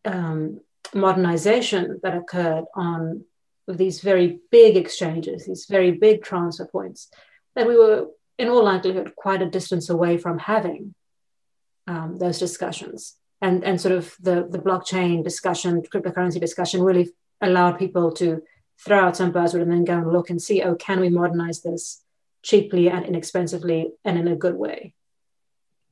[0.06, 0.62] um,
[0.93, 3.26] modernization that occurred on
[3.67, 7.10] these very big exchanges, these very big transfer points
[7.56, 10.95] that we were, in all likelihood, quite a distance away from having
[11.88, 13.15] um, those discussions.
[13.41, 17.10] And, and sort of the, the blockchain discussion, cryptocurrency discussion really
[17.41, 18.41] allowed people to
[18.84, 21.62] throw out some buzzword and then go and look and see, oh, can we modernize
[21.62, 22.04] this?
[22.43, 24.93] Cheaply and inexpensively and in a good way.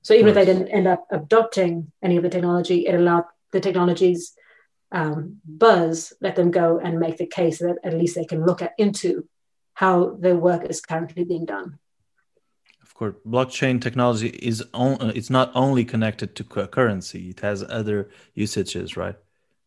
[0.01, 3.60] So even if they didn't end up adopting any of the technology, it allowed the
[3.60, 4.33] technologies
[4.91, 8.62] um, buzz, let them go and make the case that at least they can look
[8.62, 9.27] at into
[9.73, 11.77] how their work is currently being done.
[12.81, 18.10] Of course, blockchain technology is on, it's not only connected to currency; it has other
[18.33, 19.15] usages, right?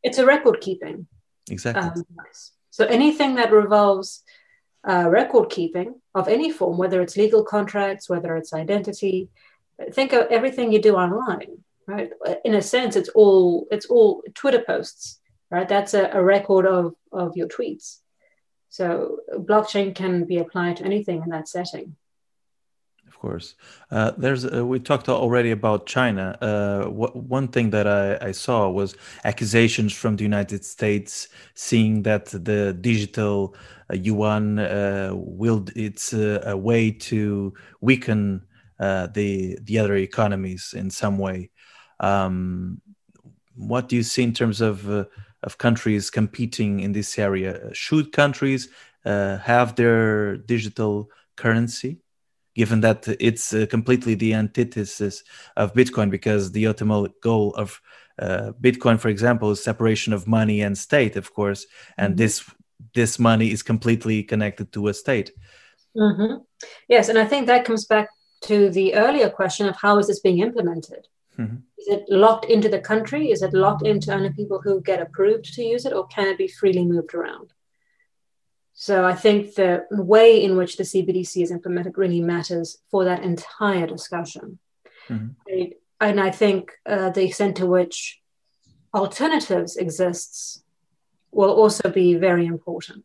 [0.02, 1.06] It's a record keeping.
[1.50, 1.82] Exactly.
[1.82, 2.04] Um,
[2.70, 4.22] so anything that revolves
[4.88, 9.28] uh, record keeping of any form, whether it's legal contracts, whether it's identity.
[9.92, 12.10] Think of everything you do online, right?
[12.44, 15.68] In a sense, it's all it's all Twitter posts, right?
[15.68, 17.98] That's a, a record of of your tweets.
[18.68, 21.96] So blockchain can be applied to anything in that setting.
[23.20, 23.54] Course.
[23.90, 26.38] Uh, there's uh, we talked already about China.
[26.40, 32.24] Uh, one thing that I, I, saw was accusations from the United States, seeing that
[32.28, 33.54] the digital
[33.92, 37.52] uh, yuan uh, will it's a way to
[37.82, 38.42] weaken
[38.78, 41.50] uh, the the other economies in some way.
[42.00, 42.80] Um,
[43.54, 47.68] what do you see in terms of of countries competing in this area?
[47.74, 48.70] Should countries
[49.04, 51.98] have their digital currency?
[52.60, 55.16] Given that it's uh, completely the antithesis
[55.62, 57.68] of Bitcoin, because the ultimate goal of
[58.24, 61.62] uh, Bitcoin, for example, is separation of money and state, of course,
[61.96, 62.22] and mm-hmm.
[62.22, 62.34] this
[62.98, 65.28] this money is completely connected to a state.
[66.06, 66.34] Mm-hmm.
[66.94, 68.08] Yes, and I think that comes back
[68.48, 71.02] to the earlier question of how is this being implemented.
[71.38, 71.58] Mm-hmm.
[71.80, 73.22] Is it locked into the country?
[73.34, 76.38] Is it locked into only people who get approved to use it, or can it
[76.44, 77.48] be freely moved around?
[78.80, 83.22] So I think the way in which the CBDC is implemented really matters for that
[83.22, 84.58] entire discussion.
[85.10, 85.72] Mm-hmm.
[86.00, 88.22] And I think uh, the extent to which
[88.94, 90.62] alternatives exists
[91.30, 93.04] will also be very important.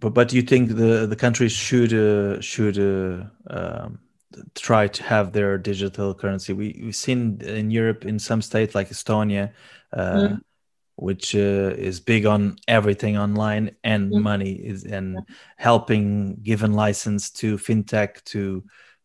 [0.00, 4.00] But but do you think the the countries should uh, should uh, um,
[4.54, 6.52] try to have their digital currency?
[6.52, 9.52] We we've seen in Europe in some states like Estonia.
[9.94, 10.42] Mm
[10.96, 14.22] which uh, is big on everything online and mm-hmm.
[14.22, 15.18] money is and
[15.56, 18.62] helping given license to fintech to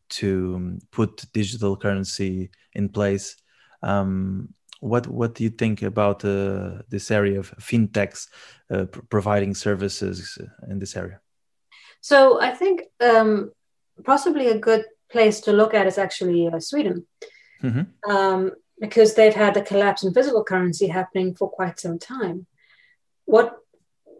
[0.09, 3.35] to um, put digital currency in place
[3.81, 8.27] um, what what do you think about uh, this area of fintechs
[8.71, 10.37] uh, pr- providing services
[10.69, 11.19] in this area
[12.01, 13.51] so i think um,
[14.05, 17.05] possibly a good place to look at is actually uh, sweden
[17.63, 18.11] mm-hmm.
[18.11, 22.45] um, because they've had the collapse in physical currency happening for quite some time.
[23.25, 23.55] What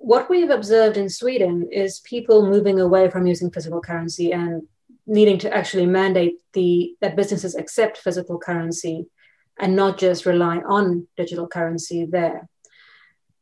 [0.01, 4.63] what we've observed in Sweden is people moving away from using physical currency and
[5.05, 9.07] needing to actually mandate the that businesses accept physical currency
[9.59, 12.47] and not just rely on digital currency there.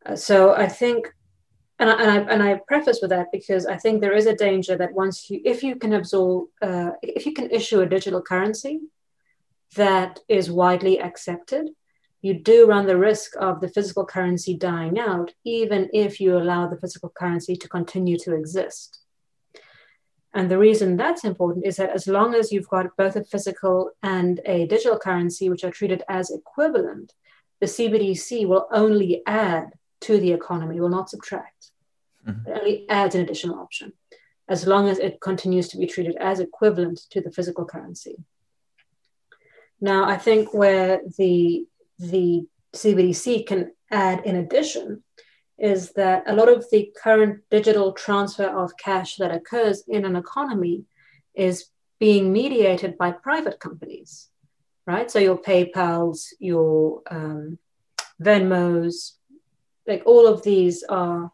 [0.05, 1.13] Uh, so I think,
[1.79, 4.35] and I, and I, and I preface with that because I think there is a
[4.35, 8.21] danger that once you, if you can absorb, uh, if you can issue a digital
[8.21, 8.79] currency,
[9.75, 11.69] that is widely accepted,
[12.21, 16.67] you do run the risk of the physical currency dying out, even if you allow
[16.67, 18.99] the physical currency to continue to exist.
[20.33, 23.91] And the reason that's important is that as long as you've got both a physical
[24.03, 27.13] and a digital currency, which are treated as equivalent,
[27.59, 31.71] the CBDC will only add to the economy, will not subtract.
[32.27, 32.49] Mm-hmm.
[32.49, 33.93] It only adds an additional option,
[34.47, 38.17] as long as it continues to be treated as equivalent to the physical currency.
[39.79, 41.65] Now, I think where the
[41.99, 45.03] the CBDC can add in addition
[45.57, 50.15] is that a lot of the current digital transfer of cash that occurs in an
[50.15, 50.83] economy
[51.33, 54.29] is being mediated by private companies,
[54.85, 55.09] right?
[55.09, 57.57] So your PayPal's, your um,
[58.21, 59.13] Venmos,
[59.87, 61.31] like all of these are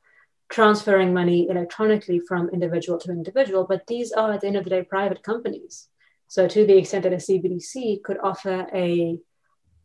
[0.50, 4.70] transferring money electronically from individual to individual, but these are at the end of the
[4.70, 5.90] day private companies.
[6.34, 9.20] So, to the extent that a CBDC could offer a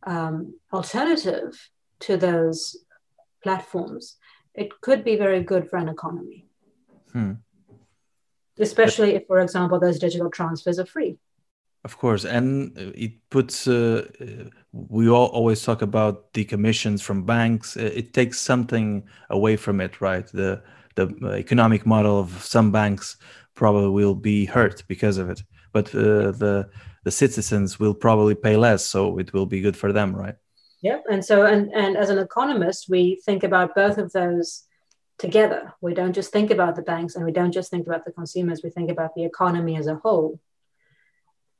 [0.01, 2.75] um, alternative to those
[3.43, 4.15] platforms,
[4.55, 6.47] it could be very good for an economy.
[7.13, 7.33] Hmm.
[8.57, 11.19] Especially if, for example, those digital transfers are free.
[11.83, 13.67] Of course, and it puts.
[13.67, 14.07] Uh,
[14.71, 17.77] we all always talk about the commissions from banks.
[17.77, 20.25] Uh, it takes something away from it, right?
[20.25, 20.63] The
[20.95, 21.05] the
[21.45, 23.17] economic model of some banks
[23.53, 26.69] probably will be hurt because of it but uh, the
[27.03, 30.35] the citizens will probably pay less, so it will be good for them, right?
[30.81, 34.63] Yeah, and so and and as an economist, we think about both of those
[35.17, 35.73] together.
[35.81, 38.61] We don't just think about the banks, and we don't just think about the consumers.
[38.63, 40.39] We think about the economy as a whole,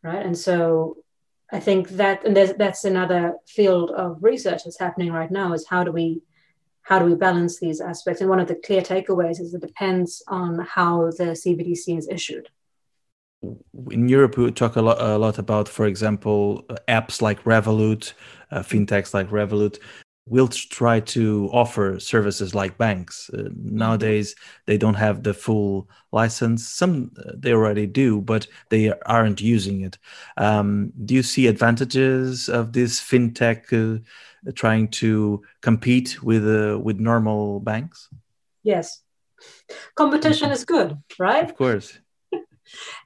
[0.04, 0.26] right?
[0.26, 0.98] And so
[1.52, 5.84] I think that and that's another field of research that's happening right now is how
[5.84, 6.22] do we
[6.82, 8.22] how do we balance these aspects?
[8.22, 12.50] And one of the clear takeaways is it depends on how the CBDC is issued
[13.92, 18.14] in Europe, we talk a lot, a lot about, for example, apps like Revolut,
[18.52, 19.80] uh, fintechs like Revolut.
[20.28, 23.32] Will try to offer services like banks.
[23.34, 24.36] Uh, nowadays,
[24.68, 26.68] they don't have the full license.
[26.68, 29.98] Some uh, they already do, but they aren't using it.
[30.38, 34.02] Um, do you see advantages of this fintech uh,
[34.54, 38.08] trying to compete with uh, with normal banks?
[38.62, 39.02] Yes,
[39.96, 41.44] competition is good, right?
[41.44, 41.98] Of course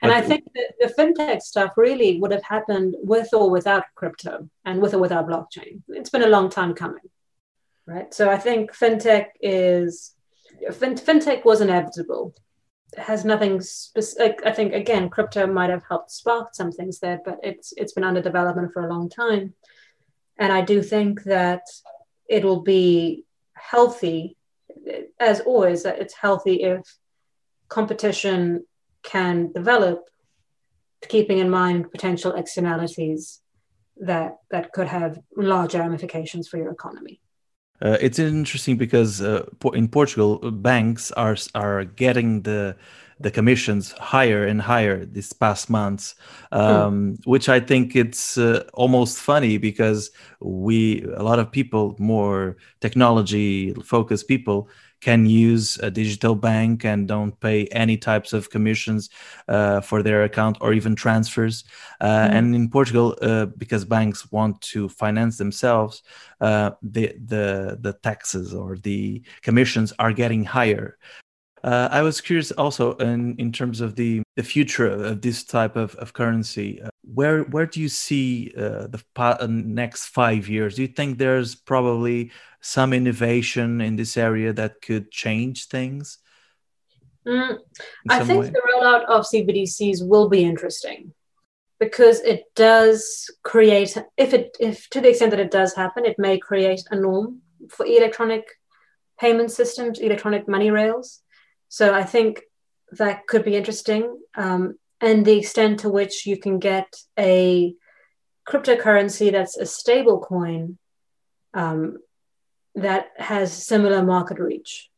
[0.02, 4.50] and I think that the fintech stuff really would have happened with or without crypto
[4.66, 5.82] and with or without blockchain.
[5.90, 7.10] It's been a long time coming,
[7.86, 8.14] right?
[8.14, 10.14] So I think fintech is
[10.72, 12.34] fin- fintech was inevitable.
[12.94, 14.42] It has nothing specific.
[14.46, 18.04] I think again, crypto might have helped spark some things there, but it's it's been
[18.04, 19.54] under development for a long time,
[20.38, 21.64] and I do think that
[22.30, 24.38] it will be healthy,
[25.20, 25.84] as always.
[25.84, 26.82] That it's healthy if
[27.68, 28.66] competition
[29.04, 30.10] can develop,
[31.08, 33.42] keeping in mind potential externalities
[33.98, 37.20] that that could have large ramifications for your economy.
[37.82, 42.76] Uh, it's interesting because uh, in Portugal, banks are are getting the
[43.20, 46.16] the commissions higher and higher these past months,
[46.52, 47.18] um, mm.
[47.26, 53.74] which I think it's uh, almost funny because we a lot of people, more technology
[53.84, 54.70] focused people,
[55.04, 59.10] can use a digital bank and don't pay any types of commissions
[59.48, 61.66] uh, for their account or even transfers.
[62.02, 62.32] Uh, mm.
[62.32, 66.04] And in Portugal, uh, because banks want to finance themselves,
[66.42, 70.98] uh, the the the taxes or the commissions are getting higher.
[71.64, 75.78] Uh, I was curious also in, in terms of the, the future of this type
[75.78, 76.82] of, of currency.
[76.82, 80.76] Uh, where where do you see uh, the uh, next five years?
[80.76, 86.18] Do you think there's probably some innovation in this area that could change things?
[87.26, 87.58] Mm,
[88.10, 88.50] I think way?
[88.50, 91.14] the rollout of CBDCs will be interesting
[91.80, 96.18] because it does create, if it, if to the extent that it does happen, it
[96.18, 98.46] may create a norm for electronic
[99.20, 101.23] payment systems, electronic money rails.
[101.74, 102.44] So I think
[103.00, 104.22] that could be interesting.
[104.36, 106.86] Um, and the extent to which you can get
[107.18, 107.74] a
[108.48, 110.78] cryptocurrency that's a stable coin
[111.56, 111.98] um,
[112.76, 114.92] that has similar market reach.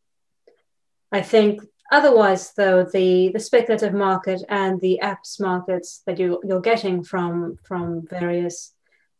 [1.14, 1.62] I think
[1.94, 7.58] otherwise, though, the, the speculative market and the apps markets that you, you're getting from,
[7.64, 8.74] from various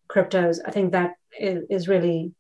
[0.10, 2.34] cryptos, I think that is, is really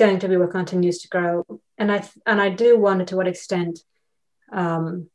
[0.00, 1.46] going to be what continues to grow.
[1.78, 3.84] And I, and I do wonder to what extent
[4.52, 5.08] um,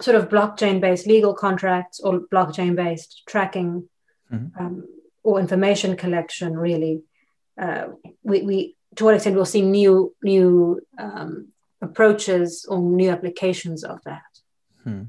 [0.00, 3.88] sort of blockchain based legal contracts or blockchain based tracking
[4.32, 4.58] mm-hmm.
[4.62, 4.88] um,
[5.22, 7.02] or information collection really
[7.60, 7.86] uh,
[8.22, 11.48] we, we to what extent we'll see new new um,
[11.80, 14.22] approaches or new applications of that.
[14.82, 15.02] Hmm.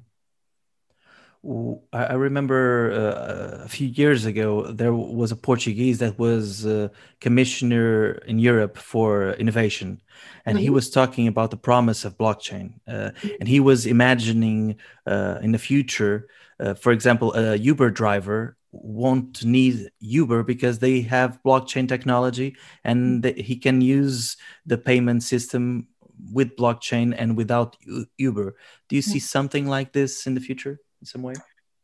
[1.93, 6.89] I remember uh, a few years ago there was a Portuguese that was a
[7.21, 10.01] commissioner in Europe for innovation,
[10.45, 10.63] and mm-hmm.
[10.63, 15.51] he was talking about the promise of blockchain, uh, and he was imagining uh, in
[15.51, 16.27] the future,
[16.59, 23.23] uh, for example, a Uber driver won't need Uber because they have blockchain technology and
[23.23, 23.37] mm.
[23.37, 24.35] he can use
[24.65, 25.87] the payment system
[26.31, 27.77] with blockchain and without
[28.17, 28.55] Uber.
[28.89, 31.35] Do you see something like this in the future in some way?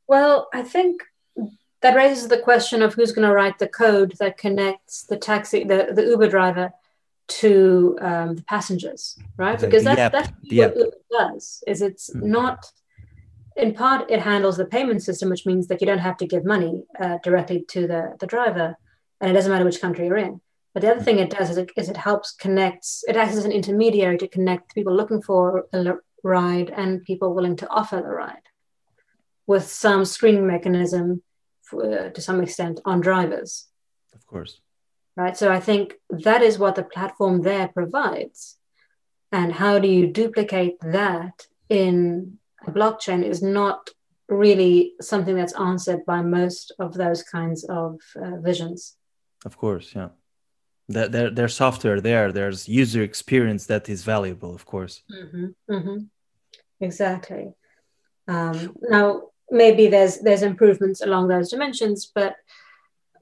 [0.08, 1.04] Well, I think
[1.82, 5.64] that raises the question of who's going to write the code that connects the taxi,
[5.64, 6.72] the, the Uber driver
[7.28, 9.60] to um, the passengers, right?
[9.60, 11.64] Because that's, that's what Uber does.
[11.68, 12.32] Is it's mm-hmm.
[12.32, 12.66] not
[13.56, 16.46] in part, it handles the payment system, which means that you don't have to give
[16.46, 18.76] money uh, directly to the, the driver,
[19.20, 20.42] and it doesn't matter which country you're in.
[20.74, 23.46] But the other thing it does is it, is it helps connects, it acts as
[23.46, 28.10] an intermediary to connect people looking for a ride and people willing to offer the
[28.10, 28.48] ride
[29.54, 31.06] with some screening mechanism
[31.68, 33.52] for, uh, to some extent on drivers.
[34.18, 34.54] Of course.
[35.22, 35.36] Right.
[35.42, 35.86] So I think
[36.28, 38.40] that is what the platform there provides.
[39.32, 41.36] And how do you duplicate that
[41.70, 42.38] in
[42.68, 43.80] a blockchain is not
[44.32, 48.96] really something that's answered by most of those kinds of uh, visions.
[49.46, 50.10] Of course, yeah.
[50.88, 52.32] There, there, there's software there.
[52.32, 55.04] There's user experience that is valuable, of course.
[55.12, 55.98] Mm-hmm, mm-hmm.
[56.80, 57.54] Exactly.
[58.28, 62.36] Um, now, maybe there's there's improvements along those dimensions, but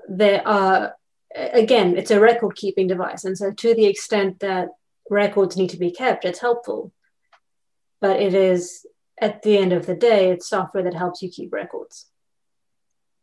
[0.07, 0.95] there are
[1.35, 4.69] again, it's a record keeping device, and so to the extent that
[5.09, 6.93] records need to be kept, it's helpful.
[8.01, 8.85] But it is
[9.19, 12.05] at the end of the day, it's software that helps you keep records.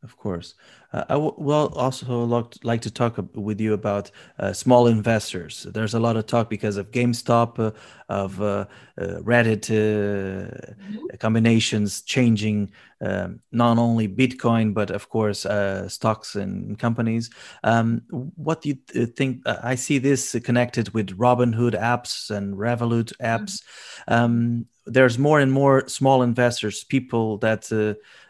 [0.03, 0.55] Of course.
[0.93, 5.67] Uh, I w- will also like to talk with you about uh, small investors.
[5.73, 7.73] There's a lot of talk because of GameStop, uh,
[8.09, 8.67] of uh,
[9.01, 11.17] uh, Reddit uh, mm-hmm.
[11.19, 12.71] combinations changing
[13.01, 15.47] um, not only Bitcoin, but of course
[15.93, 17.31] stocks and companies.
[17.65, 18.03] Um,
[18.37, 19.43] what do you think?
[19.47, 23.63] I see this connected with Robinhood apps and Revolut apps.
[24.09, 24.15] Mm-hmm.
[24.15, 27.71] Um, there's more and more small investors, people that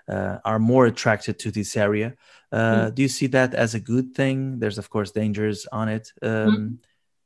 [0.08, 2.14] uh, are more attracted to this area.
[2.52, 2.94] Uh, mm.
[2.94, 4.58] Do you see that as a good thing?
[4.58, 6.76] There's of course dangers on it um, mm.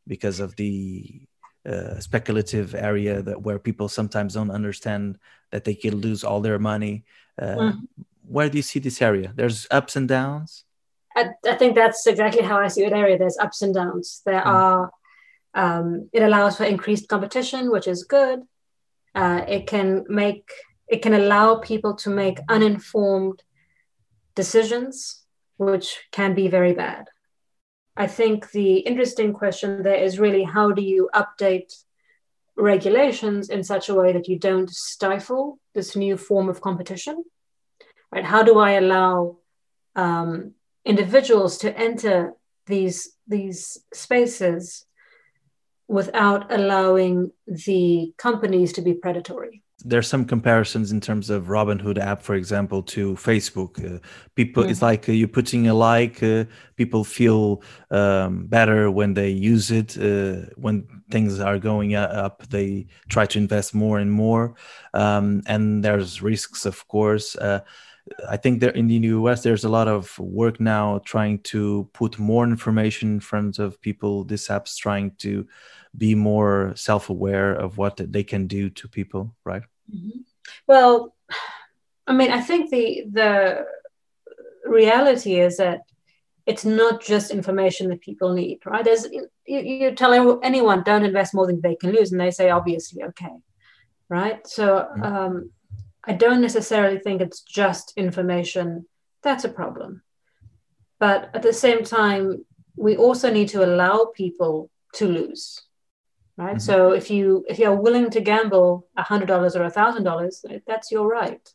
[0.07, 1.23] because of the
[1.67, 5.19] uh, speculative area that where people sometimes don't understand
[5.51, 7.05] that they can lose all their money.
[7.41, 7.75] Uh, mm.
[8.27, 9.33] Where do you see this area?
[9.35, 10.65] There's ups and downs.
[11.17, 13.19] I, I, think that's exactly how I see that area.
[13.19, 14.23] There's ups and downs.
[14.25, 14.47] There mm.
[14.47, 14.91] are.
[15.53, 18.41] Um, it allows for increased competition, which is good.
[19.15, 20.51] Uh, it can make
[20.89, 23.43] it can allow people to make uninformed
[24.35, 25.23] decisions,
[25.57, 27.07] which can be very bad.
[27.97, 31.73] I think the interesting question there is really how do you update
[32.57, 37.25] regulations in such a way that you don't stifle this new form of competition?
[38.13, 38.25] Right?
[38.25, 39.39] How do I allow
[39.95, 40.55] um,
[40.85, 42.35] individuals to enter
[42.67, 44.87] these these spaces
[45.91, 49.63] without allowing the companies to be predatory?
[49.85, 53.83] there's some comparisons in terms of Robinhood app, for example, to Facebook.
[53.83, 53.99] Uh,
[54.35, 54.71] people, mm-hmm.
[54.71, 56.23] it's like uh, you're putting a like.
[56.23, 56.45] Uh,
[56.77, 59.97] people feel um, better when they use it.
[59.97, 64.55] Uh, when things are going up, they try to invest more and more.
[64.93, 67.37] Um, and there's risks, of course.
[67.37, 67.61] Uh,
[68.29, 72.19] I think there in the US, there's a lot of work now trying to put
[72.19, 74.25] more information in front of people.
[74.25, 75.47] This app's trying to
[75.97, 79.63] be more self-aware of what they can do to people right?
[79.93, 80.21] Mm-hmm.
[80.67, 81.15] well
[82.07, 83.67] i mean i think the the
[84.65, 85.81] reality is that
[86.47, 88.85] it's not just information that people need right?
[88.85, 92.51] There's you, you tell anyone don't invest more than they can lose and they say
[92.51, 93.37] obviously okay
[94.09, 94.45] right?
[94.47, 95.03] So mm-hmm.
[95.03, 95.51] um,
[96.05, 98.87] i don't necessarily think it's just information.
[99.23, 100.03] That's a problem.
[100.99, 102.45] But at the same time
[102.77, 105.61] we also need to allow people to lose
[106.41, 106.57] right?
[106.57, 106.59] Mm-hmm.
[106.59, 111.07] So if you if you're willing to gamble hundred dollars or thousand dollars, that's your
[111.07, 111.47] right.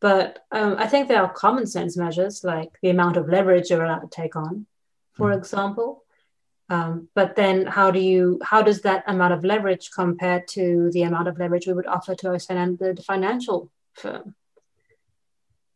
[0.00, 3.84] But um, I think there are common sense measures like the amount of leverage you're
[3.84, 4.66] allowed to take on,
[5.12, 5.38] for mm-hmm.
[5.38, 6.02] example.
[6.68, 11.02] Um, but then how do you how does that amount of leverage compare to the
[11.02, 12.38] amount of leverage we would offer to a
[13.10, 14.34] financial firm,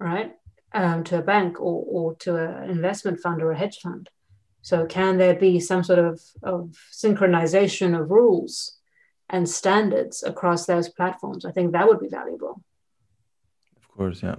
[0.00, 0.34] right?
[0.72, 4.10] Um, to a bank or, or to an investment fund or a hedge fund.
[4.62, 8.78] So, can there be some sort of, of synchronization of rules
[9.28, 11.44] and standards across those platforms?
[11.44, 12.62] I think that would be valuable.
[13.76, 14.36] Of course, yeah.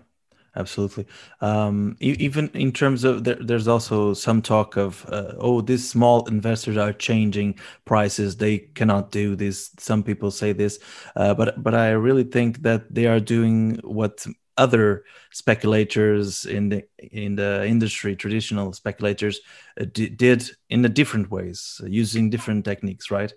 [0.56, 1.06] Absolutely.
[1.42, 6.28] Um, even in terms of there, there's also some talk of uh, oh these small
[6.28, 8.36] investors are changing prices.
[8.36, 9.70] They cannot do this.
[9.78, 10.80] Some people say this.
[11.16, 14.26] Uh, but but i really think that they are doing what
[14.60, 19.40] other speculators in the in the industry, traditional speculators,
[19.80, 23.34] uh, did in a different ways, using different techniques, right?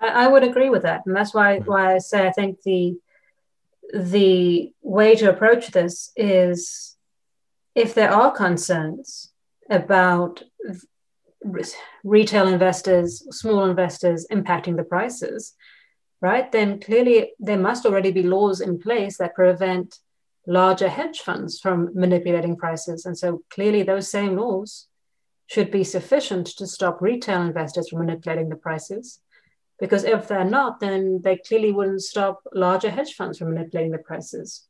[0.00, 1.70] I, I would agree with that, and that's why mm-hmm.
[1.70, 2.96] why I say I think the
[3.92, 6.96] the way to approach this is
[7.74, 9.32] if there are concerns
[9.70, 10.42] about
[12.04, 15.54] retail investors, small investors impacting the prices,
[16.20, 16.50] right?
[16.52, 19.98] Then clearly there must already be laws in place that prevent
[20.46, 23.06] larger hedge funds from manipulating prices.
[23.06, 24.88] And so clearly, those same laws
[25.46, 29.20] should be sufficient to stop retail investors from manipulating the prices.
[29.78, 33.98] Because if they're not, then they clearly wouldn't stop larger hedge funds from manipulating the
[33.98, 34.66] prices.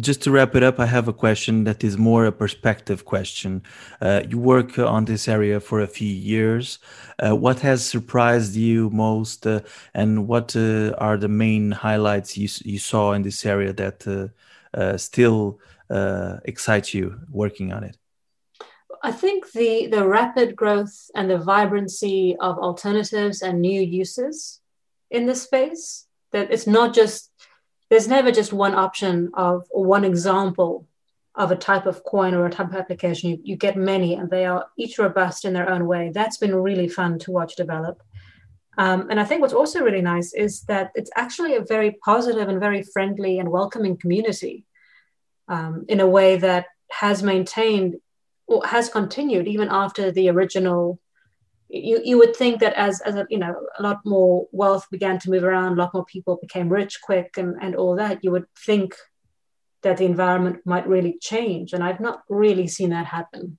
[0.00, 3.62] Just to wrap it up, I have a question that is more a perspective question.
[4.00, 6.78] Uh, you work on this area for a few years.
[7.18, 9.60] Uh, what has surprised you most, uh,
[9.94, 14.28] and what uh, are the main highlights you, you saw in this area that uh,
[14.76, 15.58] uh, still
[16.44, 17.96] excite you working on it?
[19.02, 24.60] I think the, the rapid growth and the vibrancy of alternatives and new uses
[25.10, 27.30] in this space, that it's not just
[27.94, 30.88] there's never just one option of or one example
[31.36, 33.30] of a type of coin or a type of application.
[33.30, 36.10] You, you get many, and they are each robust in their own way.
[36.12, 38.02] That's been really fun to watch develop.
[38.76, 42.48] Um, and I think what's also really nice is that it's actually a very positive
[42.48, 44.66] and very friendly and welcoming community
[45.46, 47.94] um, in a way that has maintained
[48.48, 50.98] or has continued even after the original
[51.74, 55.18] you, you would think that as, as a, you know a lot more wealth began
[55.18, 58.30] to move around a lot more people became rich quick and, and all that you
[58.30, 58.94] would think
[59.82, 63.58] that the environment might really change and i've not really seen that happen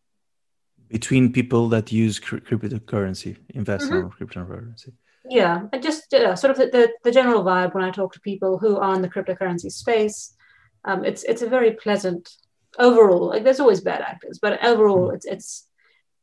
[0.87, 4.05] between people that use cryptocurrency invest mm-hmm.
[4.05, 4.93] in cryptocurrency
[5.29, 8.19] yeah and just uh, sort of the, the, the, general vibe when i talk to
[8.21, 10.35] people who are in the cryptocurrency space
[10.85, 12.29] um, it's it's a very pleasant
[12.77, 15.15] overall like there's always bad actors but overall mm.
[15.15, 15.67] it's it's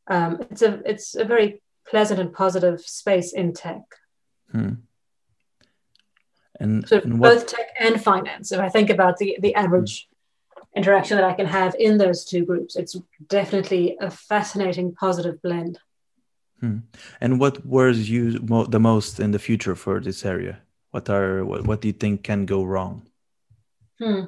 [0.07, 3.81] um, it's a it's a very pleasant and positive space in tech.
[4.51, 4.73] Hmm.
[6.59, 7.33] And, so and what...
[7.33, 8.51] both tech and finance.
[8.51, 10.07] If I think about the, the average
[10.55, 10.77] hmm.
[10.77, 15.79] interaction that I can have in those two groups, it's definitely a fascinating positive blend.
[16.59, 16.79] Hmm.
[17.19, 20.59] And what worries you mo- the most in the future for this area?
[20.91, 23.07] What are what, what do you think can go wrong?
[23.99, 24.25] Hmm.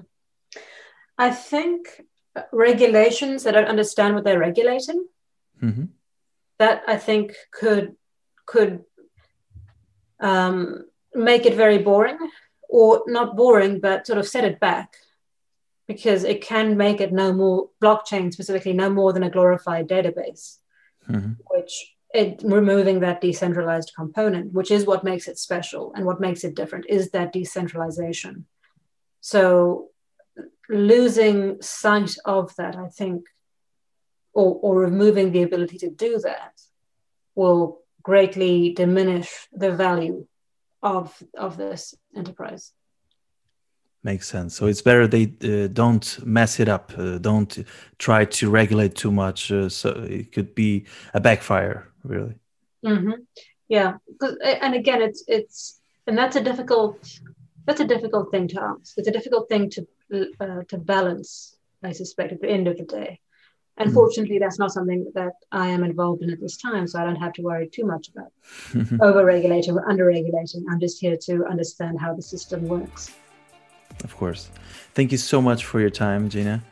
[1.18, 2.02] I think
[2.52, 5.06] regulations that don't understand what they're regulating.
[5.62, 5.86] Mm-hmm
[6.60, 7.96] that I think could
[8.46, 8.84] could
[10.20, 12.18] um, make it very boring
[12.70, 14.96] or not boring, but sort of set it back
[15.88, 20.58] because it can make it no more blockchain specifically no more than a glorified database,
[21.08, 21.34] mm-hmm.
[21.52, 26.44] which it removing that decentralized component, which is what makes it special and what makes
[26.44, 28.46] it different, is that decentralization.
[29.22, 29.90] So
[30.70, 33.26] losing sight of that, I think,
[34.36, 36.54] or, or removing the ability to do that
[37.34, 40.28] will greatly diminish the value
[40.84, 42.74] of of this enterprise.
[44.04, 44.56] Makes sense.
[44.56, 47.66] So it's better they uh, don't mess it up uh, don't
[47.98, 52.36] try to regulate too much uh, so it could be a backfire really.
[52.86, 53.14] Mm-hmm.
[53.68, 53.94] yeah
[54.62, 56.98] and again it's it's and that's a difficult
[57.66, 58.94] that's a difficult thing to ask.
[58.98, 59.82] It's a difficult thing to
[60.40, 63.20] uh, to balance i suspect at the end of the day
[63.78, 64.40] Unfortunately, mm.
[64.40, 67.34] that's not something that I am involved in at this time, so I don't have
[67.34, 68.32] to worry too much about
[69.02, 70.66] over regulating or under regulating.
[70.70, 73.12] I'm just here to understand how the system works.
[74.04, 74.50] Of course.
[74.94, 76.64] Thank you so much for your time, Gina.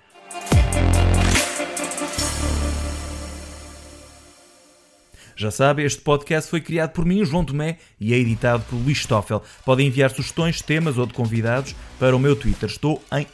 [5.35, 8.99] Já sabe, este podcast foi criado por mim, João Tomé, e é editado por Luís
[8.99, 9.41] Stoffel.
[9.65, 12.69] Podem enviar sugestões, temas ou de convidados para o meu Twitter.
[12.69, 13.27] Estou em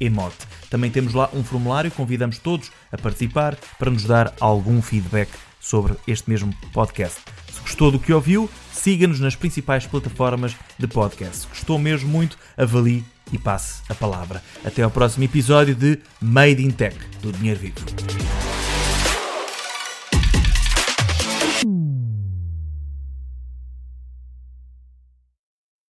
[0.00, 0.36] emote.
[0.70, 5.94] Também temos lá um formulário, convidamos todos a participar para nos dar algum feedback sobre
[6.06, 7.20] este mesmo podcast.
[7.52, 11.38] Se gostou do que ouviu, siga-nos nas principais plataformas de podcast.
[11.38, 14.42] Se gostou mesmo muito, avalie e passe a palavra.
[14.64, 18.27] Até ao próximo episódio de Made in Tech, do Dinheiro Vivo.